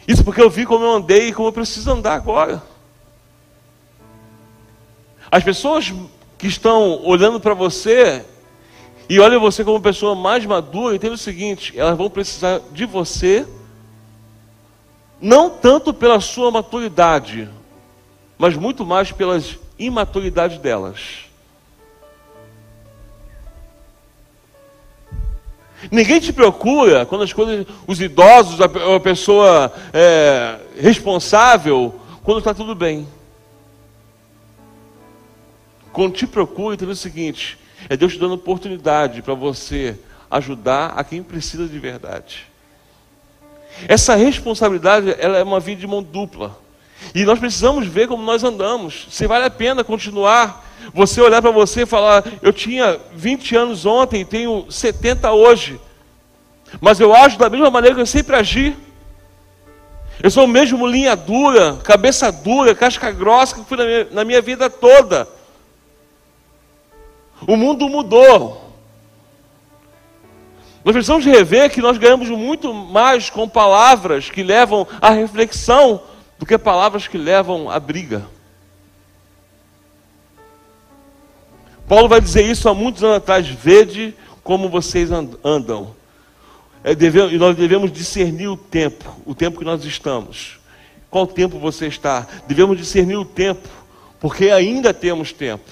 Isso 0.07 0.25
porque 0.25 0.41
eu 0.41 0.51
vi 0.51 0.67
como 0.67 0.85
eu 0.85 0.93
andei 0.93 1.29
e 1.29 1.33
como 1.33 1.49
eu 1.49 1.53
preciso 1.53 1.91
andar 1.91 2.15
agora. 2.15 2.63
As 5.31 5.43
pessoas 5.43 5.93
que 6.37 6.47
estão 6.47 7.03
olhando 7.05 7.41
para 7.41 7.55
você 7.55 8.25
e 9.09 9.19
olham 9.19 9.41
você 9.41 9.65
como 9.65 9.81
pessoa 9.81 10.15
mais 10.15 10.45
madura, 10.45 10.95
entendem 10.95 11.15
o 11.15 11.19
seguinte: 11.19 11.73
elas 11.77 11.97
vão 11.97 12.11
precisar 12.11 12.61
de 12.73 12.85
você, 12.85 13.47
não 15.21 15.51
tanto 15.51 15.93
pela 15.93 16.21
sua 16.21 16.51
maturidade, 16.51 17.49
mas 18.39 18.57
muito 18.57 18.85
mais 18.85 19.11
pelas 19.11 19.59
imaturidades 19.79 20.59
delas. 20.59 21.24
Ninguém 25.91 26.21
te 26.21 26.33
procura 26.33 27.05
quando 27.07 27.23
as 27.23 27.33
coisas, 27.33 27.67
os 27.87 28.01
idosos, 28.01 28.61
a, 28.61 28.97
a 28.97 29.01
pessoa 29.01 29.73
é, 29.93 30.59
responsável, 30.79 31.95
quando 32.23 32.39
está 32.39 32.55
tudo 32.55 32.75
bem. 32.75 33.07
Quando 35.93 36.15
te 36.15 36.27
procura, 36.27 36.75
então 36.75 36.89
é 36.89 36.93
o 36.93 36.97
seguinte: 36.97 37.59
é 37.89 37.97
Deus 37.97 38.15
te 38.15 38.19
dando 38.19 38.35
oportunidade 38.35 39.23
para 39.23 39.35
você 39.35 39.99
ajudar 40.31 40.95
a 40.97 41.05
quem 41.05 41.23
precisa 41.23 41.69
de 41.69 41.79
verdade. 41.79 42.47
Essa 43.89 44.15
responsabilidade 44.15 45.15
ela 45.19 45.39
é 45.39 45.43
uma 45.43 45.61
via 45.61 45.77
de 45.77 45.87
mão 45.87 46.03
dupla. 46.03 46.64
E 47.15 47.25
nós 47.25 47.39
precisamos 47.39 47.87
ver 47.87 48.09
como 48.09 48.23
nós 48.23 48.45
andamos. 48.45 49.07
Se 49.11 49.27
vale 49.27 49.45
a 49.45 49.51
pena 49.51 49.85
continuar. 49.85 50.65
Você 50.93 51.21
olhar 51.21 51.41
para 51.41 51.51
você 51.51 51.83
e 51.83 51.87
falar: 51.87 52.25
Eu 52.43 52.53
tinha 52.53 53.01
20 53.15 53.57
anos 53.57 53.87
ontem 53.87 54.21
e 54.21 54.25
tenho 54.25 54.67
70 54.71 55.33
hoje. 55.33 55.81
Mas 56.81 57.01
eu 57.01 57.15
ajo 57.15 57.39
da 57.39 57.49
mesma 57.49 57.71
maneira 57.71 57.95
que 57.95 58.01
eu 58.01 58.07
sempre 58.07 58.37
agi. 58.37 58.77
Eu 60.23 60.31
sou 60.31 60.47
mesmo 60.47 60.87
linha 60.87 61.17
dura, 61.17 61.77
cabeça 61.83 62.31
dura, 62.31 62.75
casca 62.75 63.11
grossa 63.11 63.55
que 63.57 63.65
fui 63.65 63.77
na 63.77 63.85
minha, 63.85 64.05
na 64.11 64.25
minha 64.25 64.41
vida 64.41 64.71
toda. 64.71 65.29
O 67.47 67.57
mundo 67.57 67.89
mudou. 67.89 68.63
Nós 70.85 70.93
precisamos 70.93 71.25
rever 71.25 71.71
que 71.71 71.81
nós 71.81 71.97
ganhamos 71.97 72.29
muito 72.29 72.73
mais 72.73 73.31
com 73.31 73.49
palavras 73.49 74.31
que 74.31 74.43
levam 74.43 74.87
à 75.01 75.11
reflexão 75.11 76.03
do 76.45 76.47
que 76.47 76.59
palavras 76.59 77.09
que 77.09 77.17
levam 77.17 77.71
à 77.71 77.81
briga. 77.81 78.27
Paulo 81.89 82.07
vai 82.07 82.21
dizer 82.21 82.45
isso 82.45 82.69
há 82.69 82.75
muitos 82.75 83.03
anos 83.03 83.17
atrás: 83.17 83.49
vede 83.49 84.15
como 84.43 84.69
vocês 84.69 85.09
andam. 85.11 85.97
É, 86.85 86.93
e 86.93 87.39
nós 87.39 87.57
devemos 87.57 87.91
discernir 87.91 88.49
o 88.49 88.59
tempo, 88.59 89.23
o 89.25 89.35
tempo 89.35 89.59
que 89.59 89.65
nós 89.65 89.87
estamos. 89.87 90.61
Qual 91.09 91.27
tempo 91.27 91.59
você 91.59 91.87
está? 91.87 92.27
Devemos 92.47 92.77
discernir 92.77 93.17
o 93.17 93.25
tempo, 93.25 93.67
porque 94.21 94.51
ainda 94.51 94.93
temos 94.93 95.33
tempo. 95.33 95.71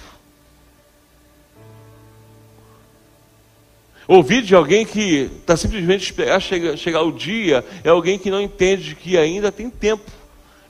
Ouvir 4.08 4.40
de 4.40 4.54
alguém 4.54 4.86
que 4.86 5.30
está 5.38 5.54
simplesmente 5.54 6.04
esperar 6.04 6.40
chegar, 6.40 6.78
chegar 6.78 7.02
o 7.02 7.12
dia 7.12 7.62
é 7.84 7.90
alguém 7.90 8.18
que 8.18 8.30
não 8.30 8.40
entende 8.40 8.94
que 8.94 9.18
ainda 9.18 9.52
tem 9.52 9.68
tempo 9.68 10.21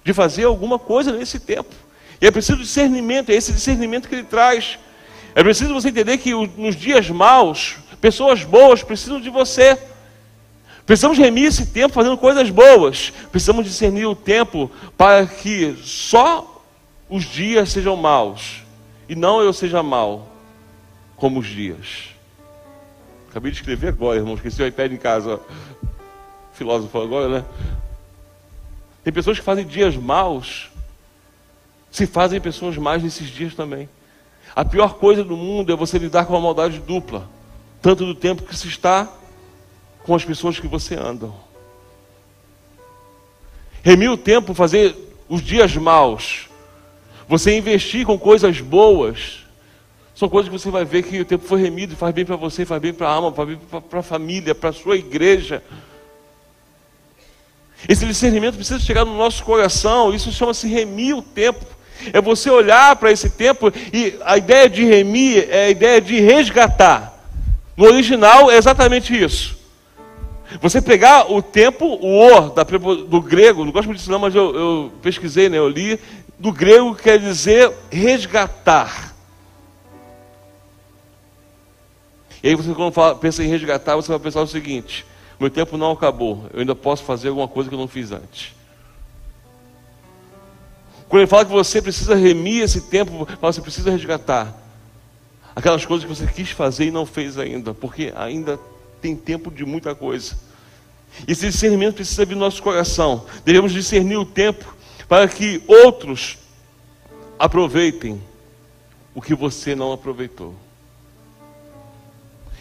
de 0.05 0.13
fazer 0.13 0.45
alguma 0.45 0.79
coisa 0.79 1.13
nesse 1.13 1.39
tempo. 1.39 1.75
E 2.21 2.27
é 2.27 2.31
preciso 2.31 2.59
discernimento, 2.59 3.31
é 3.31 3.35
esse 3.35 3.53
discernimento 3.53 4.09
que 4.09 4.15
ele 4.15 4.25
traz. 4.25 4.79
É 5.35 5.43
preciso 5.43 5.75
você 5.75 5.89
entender 5.89 6.19
que 6.19 6.33
nos 6.57 6.77
dias 6.77 7.09
maus, 7.11 7.77
pessoas 8.01 8.45
boas 8.45 8.83
precisam 8.83 9.21
de 9.21 9.31
você. 9.31 9.79
Precisamos 10.85 11.17
remir 11.17 11.47
esse 11.47 11.67
tempo 11.67 11.95
fazendo 11.95 12.17
coisas 12.17 12.51
boas. 12.51 13.13
Precisamos 13.31 13.65
discernir 13.65 14.07
o 14.07 14.15
tempo 14.15 14.71
para 14.97 15.27
que 15.27 15.77
só 15.83 16.65
os 17.09 17.25
dias 17.25 17.71
sejam 17.71 17.97
maus 17.97 18.63
e 19.09 19.15
não 19.15 19.41
eu 19.41 19.53
seja 19.53 19.83
mal 19.83 20.29
como 21.17 21.41
os 21.41 21.47
dias. 21.47 22.13
Acabei 23.31 23.51
de 23.51 23.59
escrever 23.59 23.89
agora, 23.89 24.19
irmão. 24.19 24.35
Esqueci 24.35 24.63
o 24.63 24.67
iPad 24.67 24.93
em 24.93 24.97
casa. 24.97 25.41
Filósofo 26.53 27.01
agora, 27.01 27.29
né? 27.29 27.45
Tem 29.05 29.13
pessoas 29.13 29.39
que 29.39 29.45
fazem 29.45 29.67
dias 29.67 29.97
maus, 29.97 30.71
se 31.91 32.07
fazem 32.07 32.41
pessoas 32.41 32.77
mais 32.77 33.03
nesses 33.03 33.29
dias 33.29 33.55
também. 33.55 33.89
A 34.55 34.65
pior 34.65 34.95
coisa 34.95 35.25
do 35.25 35.37
mundo 35.37 35.73
é 35.73 35.77
você 35.77 35.99
lidar 35.99 36.27
com 36.27 36.35
uma 36.35 36.41
maldade 36.41 36.79
dupla, 36.79 37.29
tanto 37.81 38.05
do 38.05 38.15
tempo 38.15 38.43
que 38.43 38.57
se 38.57 38.69
está 38.69 39.11
com 40.05 40.15
as 40.15 40.25
pessoas 40.25 40.59
que 40.59 40.67
você 40.67 40.95
anda. 40.95 41.31
Remir 43.83 44.11
o 44.11 44.17
tempo, 44.17 44.55
fazer 44.55 44.97
os 45.29 45.43
dias 45.43 45.75
maus, 45.77 46.49
você 47.27 47.57
investir 47.57 48.07
com 48.07 48.19
coisas 48.19 48.61
boas, 48.61 49.43
são 50.15 50.29
coisas 50.29 50.51
que 50.53 50.59
você 50.59 50.71
vai 50.71 50.85
ver 50.85 51.03
que 51.03 51.21
o 51.21 51.25
tempo 51.25 51.45
foi 51.45 51.61
remido, 51.61 51.97
faz 51.97 52.15
bem 52.15 52.25
para 52.25 52.37
você, 52.37 52.65
faz 52.65 52.81
bem 52.81 52.93
para 52.93 53.09
a 53.09 53.13
alma, 53.13 53.33
faz 53.33 53.49
bem 53.49 53.59
para 53.89 54.01
a 54.01 54.03
família, 54.03 54.55
para 54.55 54.71
a 54.71 54.73
sua 54.73 54.97
igreja. 54.97 55.63
Esse 57.89 58.07
discernimento 58.07 58.57
precisa 58.57 58.79
chegar 58.79 59.05
no 59.05 59.17
nosso 59.17 59.43
coração, 59.43 60.15
isso 60.15 60.31
chama-se 60.31 60.69
remir 60.69 61.17
o 61.17 61.23
tempo. 61.23 61.65
É 62.13 62.21
você 62.21 62.51
olhar 62.51 62.97
para 62.97 63.13
esse 63.13 63.31
tempo 63.31 63.73
e 63.93 64.15
a 64.25 64.37
ideia 64.37 64.69
de 64.69 64.85
remir 64.85 65.47
é 65.51 65.67
a 65.67 65.71
ideia 65.71 66.01
de 66.01 66.19
resgatar. 66.21 67.13
No 67.77 67.87
original 67.87 68.51
é 68.51 68.57
exatamente 68.57 69.17
isso. 69.21 69.59
Você 70.61 70.83
pegar 70.83 71.33
o 71.33 71.41
tempo, 71.41 71.87
o 71.87 72.19
or, 72.19 72.51
da, 72.51 72.63
do 72.63 73.21
grego, 73.21 73.65
não 73.65 73.73
gosto 73.73 73.87
muito 73.87 73.99
disso 73.99 74.11
não, 74.11 74.19
mas 74.19 74.35
eu, 74.35 74.55
eu 74.55 74.93
pesquisei, 75.01 75.49
né, 75.49 75.59
eu 75.59 75.69
li, 75.69 75.99
do 76.39 76.53
grego 76.53 76.95
quer 76.95 77.19
dizer 77.19 77.73
resgatar. 77.91 79.15
E 82.43 82.49
aí 82.49 82.55
você 82.55 82.75
quando 82.75 82.93
fala, 82.93 83.15
pensa 83.15 83.43
em 83.43 83.49
resgatar, 83.49 83.97
você 83.97 84.09
vai 84.09 84.19
pensar 84.19 84.43
o 84.43 84.47
seguinte, 84.47 85.07
meu 85.43 85.51
tempo 85.51 85.77
não 85.77 85.91
acabou. 85.91 86.47
Eu 86.53 86.61
ainda 86.61 86.75
posso 86.75 87.03
fazer 87.03 87.29
alguma 87.29 87.49
coisa 87.49 87.69
que 87.69 87.75
eu 87.75 87.79
não 87.79 87.89
fiz 87.89 88.13
antes. 88.13 88.55
Quando 91.09 91.23
ele 91.23 91.27
fala 91.27 91.45
que 91.45 91.51
você 91.51 91.83
precisa 91.83 92.15
remir 92.15 92.63
esse 92.63 92.83
tempo, 92.83 93.27
você 93.41 93.61
precisa 93.61 93.91
resgatar 93.91 94.57
aquelas 95.55 95.85
coisas 95.85 96.09
que 96.09 96.15
você 96.15 96.27
quis 96.29 96.51
fazer 96.51 96.87
e 96.87 96.91
não 96.93 97.05
fez 97.05 97.39
ainda, 97.39 97.75
porque 97.75 98.13
ainda 98.17 98.59
tem 99.01 99.17
tempo 99.17 99.51
de 99.51 99.65
muita 99.65 99.97
coisa. 99.97 100.39
Esse 101.27 101.51
discernimento 101.51 101.97
precisa 101.97 102.25
vir 102.25 102.35
no 102.35 102.41
nosso 102.41 102.63
coração. 102.63 103.27
Devemos 103.45 103.73
discernir 103.73 104.17
o 104.17 104.25
tempo 104.25 104.75
para 105.09 105.27
que 105.27 105.61
outros 105.67 106.39
aproveitem 107.37 108.23
o 109.13 109.21
que 109.21 109.35
você 109.35 109.75
não 109.75 109.93
aproveitou. 109.93 110.55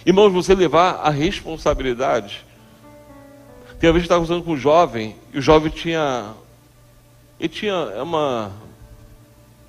Irmãos, 0.03 0.33
você 0.33 0.55
levar 0.55 0.95
a 0.95 1.11
responsabilidade 1.11 2.43
tem 3.81 3.89
uma 3.89 3.93
vez 3.93 4.05
que 4.05 4.13
eu 4.13 4.15
estava 4.15 4.21
conversando 4.21 4.45
com 4.45 4.51
um 4.51 4.57
jovem, 4.57 5.15
e 5.33 5.39
o 5.39 5.41
jovem 5.41 5.71
tinha. 5.71 6.35
Ele 7.39 7.49
tinha 7.49 7.73
é 7.73 8.01
uma. 8.03 8.51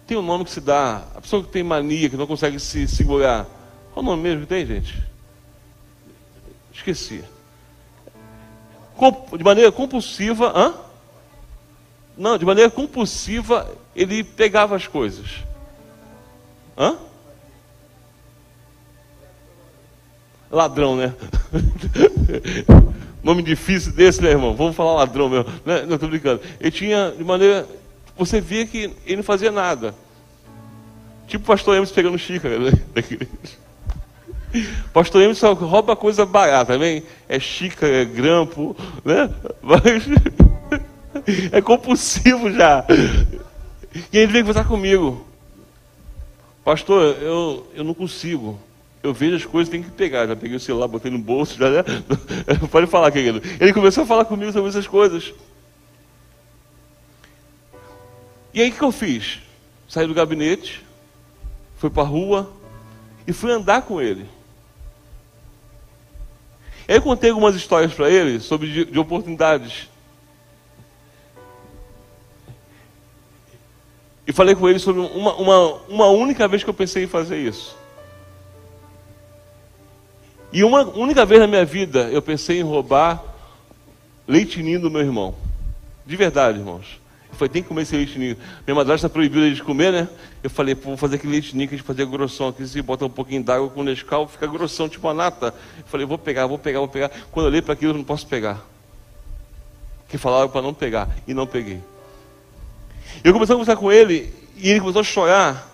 Tem 0.07 0.19
um 0.19 0.23
nome 0.23 0.45
que 0.45 0.51
se 0.51 0.61
dá. 0.61 1.03
A 1.15 1.21
pessoa 1.23 1.43
que 1.43 1.49
tem 1.49 1.63
mania, 1.63 2.11
que 2.11 2.17
não 2.17 2.27
consegue 2.27 2.61
se 2.61 2.87
segurar. 2.87 3.47
Qual 3.95 4.05
o 4.05 4.07
nome 4.07 4.23
mesmo 4.23 4.43
que 4.43 4.49
tem, 4.49 4.67
gente? 4.67 5.03
Esqueci. 6.75 7.25
De 9.39 9.43
maneira 9.43 9.73
compulsiva. 9.73 10.53
Hã? 10.55 10.75
Não, 12.15 12.37
de 12.37 12.45
maneira 12.45 12.71
compulsiva, 12.71 13.75
ele 13.97 14.23
pegava 14.23 14.77
as 14.77 14.87
coisas. 14.87 15.43
Hã? 16.77 16.99
Ladrão, 20.51 20.97
né? 20.97 21.15
Nome 23.23 23.43
difícil 23.43 23.93
desse, 23.93 24.21
né, 24.21 24.31
irmão? 24.31 24.55
Vamos 24.55 24.75
falar 24.75 24.95
ladrão 24.95 25.29
mesmo. 25.29 25.47
Não, 25.65 25.87
não 25.87 25.99
tô 25.99 26.09
brincando. 26.09 26.41
Ele 26.61 26.71
tinha, 26.71 27.15
de 27.17 27.23
maneira. 27.23 27.67
Você 28.17 28.41
via 28.41 28.67
que 28.67 28.91
ele 29.07 29.17
não 29.17 29.23
fazia 29.23 29.51
nada. 29.51 29.95
Tipo 31.27 31.45
o 31.45 31.47
pastor 31.47 31.77
Emerson 31.77 31.95
pegando 31.95 32.19
xícara 32.19 32.59
né, 32.59 32.73
da 32.93 33.01
igreja. 33.01 33.31
Pastor 34.93 35.23
Emerson 35.23 35.41
só 35.41 35.53
rouba 35.55 35.95
coisa 35.95 36.27
barata, 36.27 36.75
também. 36.75 37.03
É 37.29 37.39
xícara, 37.39 38.03
é 38.03 38.05
grampo, 38.05 38.77
né? 39.05 39.31
Mas 39.63 39.83
é 41.53 41.61
compulsivo 41.61 42.51
já. 42.51 42.85
E 44.13 44.19
ele 44.19 44.33
veio 44.33 44.45
conversar 44.45 44.69
comigo. 44.69 45.25
Pastor, 46.65 47.17
eu, 47.21 47.67
eu 47.75 47.85
não 47.85 47.95
consigo. 47.95 48.59
Eu 49.03 49.13
vejo 49.13 49.37
as 49.37 49.45
coisas, 49.45 49.71
tenho 49.71 49.83
que 49.83 49.91
pegar. 49.91 50.27
Já 50.27 50.37
peguei 50.37 50.57
o 50.57 50.61
celular, 50.61 50.87
botei 50.87 51.11
no 51.11 51.19
bolso, 51.19 51.59
já, 51.59 51.69
né? 51.69 51.83
Pode 52.71 52.87
falar, 52.87 53.11
querido. 53.11 53.43
Ele 53.61 53.73
começou 53.73 54.05
a 54.05 54.07
falar 54.07 54.25
comigo 54.25 54.53
sobre 54.53 54.69
essas 54.69 54.87
coisas. 54.87 55.35
E 58.55 58.63
aí 58.63 58.71
o 58.71 58.73
que 58.73 58.83
eu 58.83 58.93
fiz? 58.93 59.41
Saí 59.89 60.07
do 60.07 60.15
gabinete, 60.15 60.85
fui 61.77 61.91
para 61.91 62.03
a 62.03 62.07
rua 62.07 62.53
e 63.27 63.33
fui 63.33 63.51
andar 63.51 63.83
com 63.83 64.01
ele. 64.01 64.27
Aí 66.87 66.97
eu 66.97 67.03
contei 67.03 67.31
algumas 67.31 67.55
histórias 67.55 67.93
para 67.93 68.09
ele 68.09 68.39
sobre 68.39 68.71
de, 68.71 68.85
de 68.85 68.99
oportunidades. 68.99 69.89
E 74.27 74.33
falei 74.33 74.55
com 74.55 74.69
ele 74.69 74.79
sobre 74.79 75.01
uma, 75.01 75.35
uma, 75.35 75.73
uma 75.89 76.07
única 76.09 76.47
vez 76.47 76.63
que 76.63 76.71
eu 76.71 76.75
pensei 76.75 77.05
em 77.05 77.09
fazer 77.09 77.39
isso. 77.39 77.82
E 80.53 80.63
uma 80.63 80.83
única 80.83 81.25
vez 81.25 81.41
na 81.41 81.47
minha 81.47 81.65
vida 81.65 82.11
eu 82.11 82.21
pensei 82.21 82.61
em 82.61 82.63
roubar 82.63 83.23
leitinho 84.29 84.81
do 84.81 84.91
meu 84.91 85.01
irmão. 85.01 85.35
De 86.07 86.17
verdade, 86.17 86.59
irmãos. 86.59 87.01
Eu 87.31 87.39
falei, 87.39 87.49
tem 87.49 87.63
que 87.63 87.69
comer 87.69 87.83
esse 87.83 87.97
leitinho. 87.97 88.37
Minha 88.67 88.75
madrasta 88.75 89.09
proibiu 89.09 89.53
de 89.53 89.63
comer, 89.63 89.91
né? 89.91 90.09
Eu 90.43 90.51
falei, 90.51 90.75
pô, 90.75 90.91
vou 90.91 90.97
fazer 90.99 91.17
aquele 91.17 91.33
leitinho 91.33 91.67
que 91.67 91.75
a 91.75 91.79
gente 91.79 91.87
fazia 91.87 92.05
grossão 92.05 92.49
aqui. 92.49 92.67
Se 92.67 92.83
bota 92.83 93.07
um 93.07 93.11
pouquinho 93.11 93.43
d'água 93.43 93.71
com 93.71 93.83
Nescau, 93.83 94.29
fica 94.29 94.47
grossão, 94.47 94.87
tipo 94.87 95.09
a 95.09 95.15
nata. 95.15 95.55
Eu 95.79 95.85
falei, 95.87 96.05
vou 96.07 96.19
pegar, 96.19 96.47
vou 96.47 96.59
pegar, 96.59 96.81
vou 96.81 96.89
pegar. 96.89 97.11
Quando 97.31 97.47
eu 97.47 97.51
olhei 97.51 97.63
para 97.63 97.73
aquilo, 97.73 97.93
eu 97.93 97.97
não 97.97 98.05
posso 98.05 98.27
pegar. 98.27 98.63
Que 100.09 100.19
falaram 100.19 100.51
para 100.51 100.61
não 100.61 100.75
pegar. 100.75 101.09
E 101.27 101.33
não 101.33 101.47
peguei. 101.47 101.81
Eu 103.25 103.33
comecei 103.33 103.55
a 103.55 103.59
conversar 103.59 103.81
com 103.81 103.91
ele 103.91 104.31
e 104.59 104.69
ele 104.69 104.81
começou 104.81 105.01
a 105.01 105.05
chorar. 105.05 105.72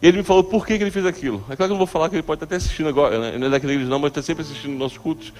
E 0.00 0.06
ele 0.06 0.18
me 0.18 0.22
falou 0.22 0.44
por 0.44 0.66
que, 0.66 0.76
que 0.76 0.84
ele 0.84 0.90
fez 0.90 1.04
aquilo. 1.04 1.44
É 1.48 1.56
claro 1.56 1.56
que 1.56 1.62
eu 1.64 1.68
não 1.70 1.78
vou 1.78 1.86
falar 1.86 2.08
que 2.08 2.14
ele 2.14 2.22
pode 2.22 2.36
estar 2.36 2.46
até 2.46 2.56
assistindo 2.56 2.88
agora, 2.88 3.18
né? 3.18 3.28
Ele 3.30 3.38
não 3.38 3.48
é 3.48 3.50
daquele 3.50 3.72
igreja 3.72 3.90
não, 3.90 3.98
mas 3.98 4.10
está 4.10 4.22
sempre 4.22 4.42
assistindo 4.42 4.78
nossos 4.78 4.98
cultos. 4.98 5.32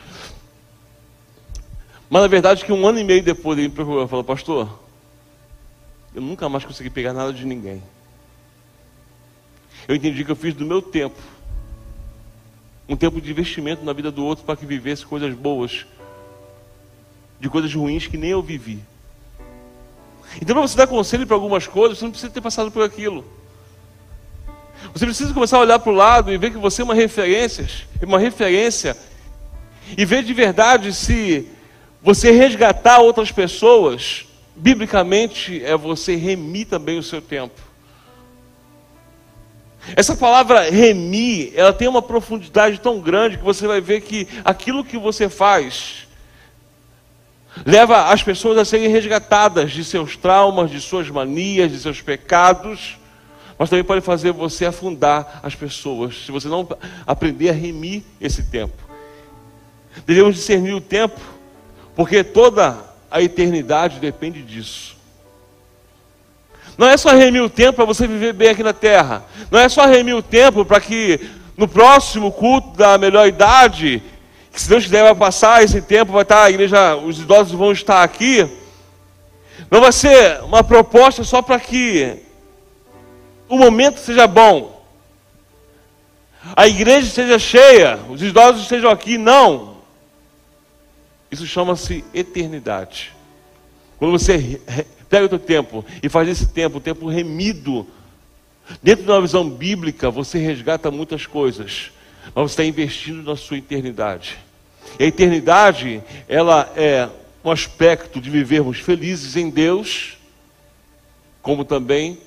Mas 2.11 2.23
na 2.23 2.29
verdade 2.29 2.65
que 2.65 2.73
um 2.73 2.87
ano 2.87 2.99
e 2.99 3.05
meio 3.05 3.23
depois 3.23 3.59
ele 3.59 3.69
me 3.69 3.75
procurou 3.75 4.05
e 4.05 4.09
falou, 4.09 4.25
pastor, 4.25 4.81
eu 6.15 6.23
nunca 6.23 6.49
mais 6.49 6.65
consegui 6.65 6.91
pegar 6.91 7.13
nada 7.13 7.33
de 7.33 7.45
ninguém. 7.45 7.83
Eu 9.87 9.95
entendi 9.95 10.25
que 10.25 10.31
eu 10.31 10.37
fiz 10.37 10.55
do 10.55 10.67
meu 10.67 10.83
tempo 10.83 11.21
um 12.89 12.97
tempo 12.97 13.21
de 13.21 13.31
investimento 13.31 13.85
na 13.85 13.93
vida 13.93 14.11
do 14.11 14.25
outro 14.25 14.45
para 14.45 14.57
que 14.57 14.65
vivesse 14.65 15.05
coisas 15.05 15.35
boas, 15.35 15.87
de 17.39 17.49
coisas 17.51 17.73
ruins 17.73 18.07
que 18.07 18.17
nem 18.17 18.31
eu 18.31 18.43
vivi. 18.43 18.83
Então, 20.41 20.55
para 20.57 20.67
você 20.67 20.77
dar 20.77 20.87
conselho 20.87 21.27
para 21.27 21.37
algumas 21.37 21.67
coisas, 21.67 21.99
você 21.99 22.05
não 22.05 22.11
precisa 22.11 22.33
ter 22.33 22.41
passado 22.41 22.71
por 22.71 22.83
aquilo. 22.83 23.25
Você 24.93 25.05
precisa 25.05 25.35
começar 25.35 25.59
a 25.59 25.61
olhar 25.61 25.79
para 25.79 25.93
o 25.93 25.95
lado 25.95 26.33
e 26.33 26.39
ver 26.39 26.51
que 26.51 26.59
você 26.59 26.83
é 26.83 26.85
uma 26.85 26.95
referência, 26.95 27.67
uma 28.03 28.19
referência, 28.19 28.97
e 29.97 30.05
ver 30.05 30.23
de 30.23 30.33
verdade 30.33 30.93
se 30.93 31.49
você 32.03 32.31
resgatar 32.31 32.99
outras 32.99 33.33
pessoas, 33.33 34.27
biblicamente, 34.55 35.63
é 35.65 35.77
você 35.77 36.17
remir 36.17 36.67
também 36.67 36.99
o 36.99 37.03
seu 37.03 37.21
tempo. 37.21 37.61
Essa 39.97 40.15
palavra 40.17 40.71
remir, 40.71 41.53
ela 41.55 41.73
tem 41.73 41.89
uma 41.89 42.03
profundidade 42.03 42.79
tão 42.81 43.01
grande 43.01 43.39
que 43.39 43.45
você 43.45 43.67
vai 43.67 43.81
ver 43.81 44.03
que 44.03 44.29
aquilo 44.45 44.85
que 44.85 44.99
você 44.99 45.29
faz 45.29 46.07
leva 47.65 48.13
as 48.13 48.23
pessoas 48.23 48.59
a 48.59 48.65
serem 48.65 48.89
resgatadas 48.89 49.73
de 49.73 49.83
seus 49.83 50.17
traumas, 50.17 50.71
de 50.71 50.81
suas 50.81 51.09
manias, 51.09 51.73
de 51.73 51.79
seus 51.79 52.01
pecados, 52.01 52.99
mas 53.59 53.69
também 53.69 53.85
pode 53.85 54.01
fazer 54.01 54.33
você 54.33 54.67
afundar 54.67 55.41
as 55.43 55.55
pessoas, 55.55 56.25
se 56.25 56.31
você 56.31 56.47
não 56.47 56.69
aprender 57.07 57.49
a 57.49 57.53
remir 57.53 58.05
esse 58.21 58.45
tempo. 58.45 58.77
Devemos 60.07 60.37
discernir 60.37 60.75
o 60.75 60.81
tempo, 60.81 61.21
porque 61.97 62.23
toda 62.23 62.79
a 63.11 63.21
eternidade 63.21 63.99
depende 63.99 64.43
disso. 64.43 64.97
Não 66.77 66.87
é 66.87 66.97
só 66.97 67.11
remir 67.11 67.43
o 67.43 67.51
tempo 67.51 67.75
para 67.75 67.85
você 67.85 68.07
viver 68.07 68.33
bem 68.33 68.51
aqui 68.51 68.63
na 68.63 68.73
terra. 68.73 69.25
Não 69.51 69.59
é 69.59 69.69
só 69.69 69.85
remir 69.85 70.15
o 70.15 70.23
tempo 70.23 70.65
para 70.65 70.81
que 70.81 71.29
no 71.57 71.67
próximo 71.67 72.31
culto 72.31 72.77
da 72.77 72.97
melhor 72.97 73.27
idade 73.27 74.01
que 74.53 74.63
se 74.63 74.69
Deus 74.69 74.85
quiser 74.85 75.03
vai 75.03 75.15
passar 75.15 75.63
esse 75.63 75.83
tempo, 75.83 76.13
vai 76.13 76.23
estar 76.23 76.45
a 76.45 76.51
igreja, 76.51 76.97
os 76.97 77.19
idosos 77.19 77.53
vão 77.53 77.73
estar 77.73 78.05
aqui. 78.05 78.49
Não 79.69 79.81
vai 79.81 79.91
ser 79.91 80.41
uma 80.43 80.63
proposta 80.63 81.25
só 81.25 81.43
para 81.43 81.59
que 81.59 82.28
o 83.49 83.57
momento 83.57 83.99
seja 84.01 84.27
bom, 84.27 84.79
a 86.55 86.67
igreja 86.67 87.07
esteja 87.07 87.39
cheia, 87.39 87.99
os 88.09 88.23
idosos 88.23 88.63
estejam 88.63 88.91
aqui, 88.91 89.19
não. 89.19 89.79
Isso 91.31 91.47
chama-se 91.47 92.05
eternidade. 92.15 93.13
Quando 93.99 94.13
você 94.13 94.61
pega 95.09 95.27
o 95.27 95.29
teu 95.29 95.39
tempo 95.39 95.85
e 96.03 96.09
faz 96.09 96.29
esse 96.29 96.47
tempo, 96.49 96.79
o 96.79 96.81
tempo 96.81 97.09
remido, 97.09 97.87
dentro 98.83 99.05
de 99.05 99.11
uma 99.11 99.21
visão 99.21 99.49
bíblica, 99.49 100.11
você 100.11 100.39
resgata 100.39 100.91
muitas 100.91 101.27
coisas, 101.27 101.91
mas 102.35 102.51
você 102.51 102.53
está 102.53 102.65
investindo 102.65 103.23
na 103.23 103.37
sua 103.37 103.59
eternidade. 103.59 104.39
E 104.99 105.05
a 105.05 105.07
eternidade, 105.07 106.03
ela 106.29 106.73
é 106.77 107.09
um 107.45 107.51
aspecto 107.51 108.21
de 108.21 108.31
vivermos 108.31 108.79
felizes 108.79 109.37
em 109.37 109.51
Deus, 109.51 110.17
como 111.43 111.65
também 111.65 112.19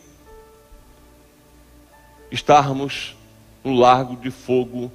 estarmos 2.32 3.16
no 3.64 3.74
largo 3.74 4.16
de 4.16 4.32
fogo 4.32 4.92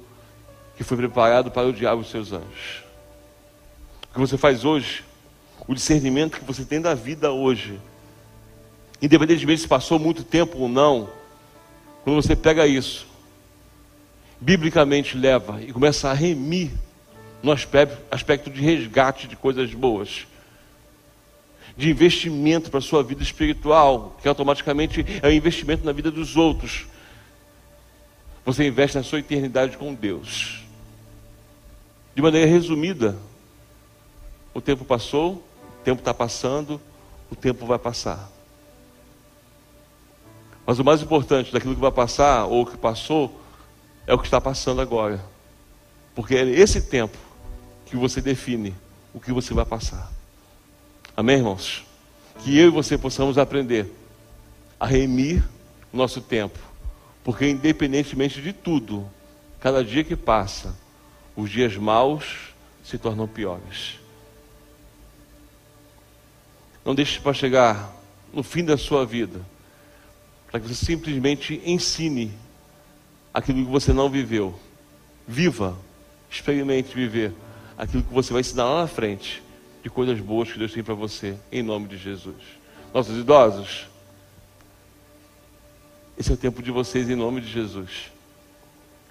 que 0.75 0.83
foi 0.83 0.97
preparado 0.97 1.51
para 1.51 1.67
o 1.67 1.73
diabo 1.73 2.01
e 2.01 2.05
seus 2.05 2.31
anjos. 2.33 2.83
O 4.09 4.13
que 4.13 4.19
você 4.19 4.37
faz 4.37 4.65
hoje, 4.65 5.03
o 5.67 5.73
discernimento 5.73 6.39
que 6.39 6.45
você 6.45 6.65
tem 6.65 6.81
da 6.81 6.93
vida 6.93 7.31
hoje, 7.31 7.79
independentemente 9.01 9.61
se 9.61 9.67
passou 9.67 9.99
muito 9.99 10.23
tempo 10.23 10.57
ou 10.57 10.67
não, 10.67 11.09
quando 12.03 12.21
você 12.21 12.35
pega 12.35 12.65
isso, 12.65 13.05
biblicamente 14.39 15.17
leva 15.17 15.61
e 15.61 15.71
começa 15.71 16.09
a 16.09 16.13
remir 16.13 16.71
no 17.43 17.51
aspecto 17.51 18.49
de 18.49 18.61
resgate 18.61 19.27
de 19.27 19.35
coisas 19.35 19.73
boas, 19.73 20.25
de 21.75 21.89
investimento 21.91 22.71
para 22.71 22.79
a 22.79 22.81
sua 22.81 23.03
vida 23.03 23.21
espiritual, 23.21 24.17
que 24.21 24.27
automaticamente 24.27 25.05
é 25.21 25.27
um 25.27 25.31
investimento 25.31 25.85
na 25.85 25.91
vida 25.91 26.09
dos 26.09 26.35
outros. 26.35 26.87
Você 28.47 28.65
investe 28.65 28.95
na 28.95 29.03
sua 29.03 29.19
eternidade 29.19 29.75
com 29.75 29.93
Deus. 29.93 30.63
De 32.15 32.21
maneira 32.21 32.49
resumida, 32.49 33.17
o 34.53 34.61
tempo 34.61 34.85
passou, 34.85 35.43
o 35.81 35.83
tempo 35.83 35.99
está 35.99 36.13
passando, 36.13 36.79
o 37.29 37.35
tempo 37.35 37.65
vai 37.65 37.77
passar. 37.77 38.31
Mas 40.65 40.79
o 40.79 40.83
mais 40.85 41.01
importante 41.01 41.51
daquilo 41.51 41.75
que 41.75 41.81
vai 41.81 41.91
passar, 41.91 42.45
ou 42.45 42.65
que 42.65 42.77
passou, 42.77 43.37
é 44.07 44.13
o 44.13 44.17
que 44.17 44.23
está 44.27 44.39
passando 44.39 44.79
agora. 44.79 45.21
Porque 46.15 46.33
é 46.33 46.45
esse 46.47 46.83
tempo 46.83 47.17
que 47.85 47.97
você 47.97 48.21
define 48.21 48.73
o 49.13 49.19
que 49.19 49.33
você 49.33 49.53
vai 49.53 49.65
passar. 49.65 50.09
Amém, 51.17 51.35
irmãos? 51.35 51.85
Que 52.45 52.57
eu 52.57 52.67
e 52.67 52.71
você 52.71 52.97
possamos 52.97 53.37
aprender 53.37 53.93
a 54.79 54.85
remir 54.85 55.43
o 55.91 55.97
nosso 55.97 56.21
tempo, 56.21 56.57
porque 57.27 57.45
independentemente 57.45 58.41
de 58.41 58.53
tudo, 58.53 59.05
cada 59.59 59.83
dia 59.83 60.01
que 60.01 60.15
passa, 60.15 60.73
os 61.35 61.49
dias 61.49 61.75
maus 61.75 62.53
se 62.81 62.97
tornam 62.97 63.27
piores. 63.27 63.99
Não 66.85 66.95
deixe 66.95 67.19
para 67.19 67.33
chegar 67.33 67.93
no 68.31 68.43
fim 68.43 68.63
da 68.63 68.77
sua 68.77 69.05
vida, 69.05 69.41
para 70.49 70.61
que 70.61 70.69
você 70.69 70.85
simplesmente 70.85 71.61
ensine 71.65 72.31
aquilo 73.33 73.65
que 73.65 73.71
você 73.71 73.91
não 73.91 74.09
viveu. 74.09 74.57
Viva, 75.27 75.77
experimente 76.31 76.95
viver 76.95 77.33
aquilo 77.77 78.03
que 78.03 78.13
você 78.13 78.31
vai 78.31 78.39
ensinar 78.39 78.63
lá 78.63 78.81
na 78.83 78.87
frente 78.87 79.43
de 79.83 79.89
coisas 79.89 80.17
boas 80.21 80.49
que 80.49 80.57
Deus 80.57 80.71
tem 80.71 80.81
para 80.81 80.93
você, 80.93 81.37
em 81.51 81.61
nome 81.61 81.89
de 81.89 81.97
Jesus. 81.97 82.37
Nossos 82.93 83.17
idosos, 83.17 83.85
Esse 86.17 86.31
é 86.31 86.33
o 86.33 86.37
tempo 86.37 86.63
de 86.63 86.71
vocês, 86.71 87.07
em 87.09 87.15
nome 87.15 87.41
de 87.41 87.47
Jesus. 87.47 88.11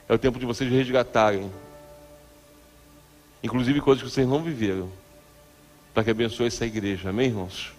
É 0.08 0.14
o 0.14 0.18
tempo 0.18 0.38
de 0.38 0.46
vocês 0.46 0.70
resgatarem, 0.70 1.50
inclusive 3.42 3.80
coisas 3.80 4.02
que 4.02 4.10
vocês 4.10 4.26
não 4.26 4.42
viveram, 4.42 4.90
para 5.94 6.02
que 6.02 6.10
abençoe 6.10 6.46
essa 6.48 6.66
igreja. 6.66 7.10
Amém, 7.10 7.28
irmãos? 7.28 7.72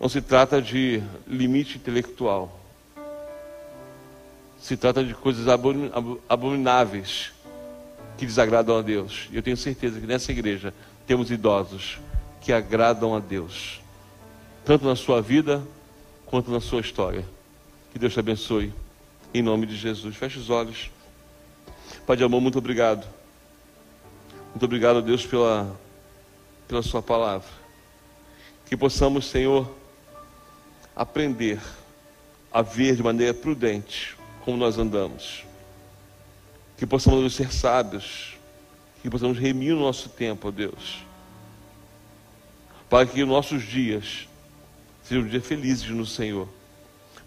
Não 0.00 0.08
se 0.08 0.22
trata 0.22 0.62
de 0.62 1.02
limite 1.26 1.76
intelectual. 1.76 2.58
Se 4.58 4.76
trata 4.76 5.04
de 5.04 5.14
coisas 5.14 5.46
abomináveis 6.28 7.32
que 8.16 8.24
desagradam 8.24 8.78
a 8.78 8.82
Deus. 8.82 9.28
E 9.30 9.36
eu 9.36 9.42
tenho 9.42 9.56
certeza 9.56 10.00
que 10.00 10.06
nessa 10.06 10.32
igreja 10.32 10.72
temos 11.06 11.30
idosos 11.30 11.98
que 12.40 12.52
agradam 12.52 13.14
a 13.14 13.18
Deus, 13.20 13.80
tanto 14.64 14.84
na 14.86 14.96
sua 14.96 15.20
vida 15.20 15.62
quanto 16.28 16.50
na 16.50 16.60
sua 16.60 16.80
história. 16.80 17.24
Que 17.90 17.98
Deus 17.98 18.12
te 18.12 18.20
abençoe, 18.20 18.72
em 19.32 19.42
nome 19.42 19.66
de 19.66 19.76
Jesus. 19.76 20.14
Feche 20.14 20.38
os 20.38 20.50
olhos. 20.50 20.90
Pai 22.06 22.16
de 22.16 22.24
amor, 22.24 22.40
muito 22.40 22.58
obrigado. 22.58 23.06
Muito 24.50 24.64
obrigado, 24.64 25.02
Deus, 25.02 25.26
pela, 25.26 25.74
pela 26.66 26.82
Sua 26.82 27.02
palavra. 27.02 27.48
Que 28.66 28.76
possamos, 28.76 29.26
Senhor, 29.26 29.68
aprender 30.94 31.60
a 32.52 32.60
ver 32.60 32.94
de 32.94 33.02
maneira 33.02 33.32
prudente 33.32 34.14
como 34.44 34.56
nós 34.56 34.78
andamos. 34.78 35.44
Que 36.76 36.86
possamos 36.86 37.34
ser 37.34 37.52
sábios, 37.52 38.36
que 39.02 39.08
possamos 39.08 39.38
remir 39.38 39.72
o 39.72 39.80
nosso 39.80 40.10
tempo, 40.10 40.48
ó 40.48 40.50
Deus, 40.50 41.02
para 42.88 43.06
que 43.06 43.22
os 43.22 43.28
nossos 43.28 43.62
dias 43.62 44.27
sejam 45.08 45.26
dias 45.26 45.46
felizes 45.46 45.88
no 45.88 46.04
Senhor. 46.04 46.46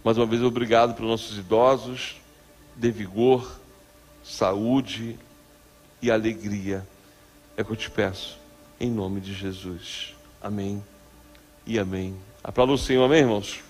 Mais 0.04 0.16
uma 0.16 0.28
vez, 0.28 0.44
obrigado 0.44 0.94
pelos 0.94 1.10
nossos 1.10 1.36
idosos, 1.40 2.22
de 2.76 2.92
vigor, 2.92 3.60
saúde 4.24 5.18
e 6.00 6.12
alegria. 6.12 6.88
É 7.58 7.64
o 7.64 7.66
que 7.66 7.72
eu 7.72 7.76
te 7.76 7.90
peço, 7.90 8.38
em 8.80 8.92
nome 8.92 9.20
de 9.20 9.34
Jesus. 9.34 10.14
Amém 10.40 10.84
e 11.66 11.80
amém. 11.80 12.16
Aplauda 12.44 12.74
o 12.74 12.78
Senhor, 12.78 13.04
amém, 13.04 13.22
irmãos? 13.22 13.62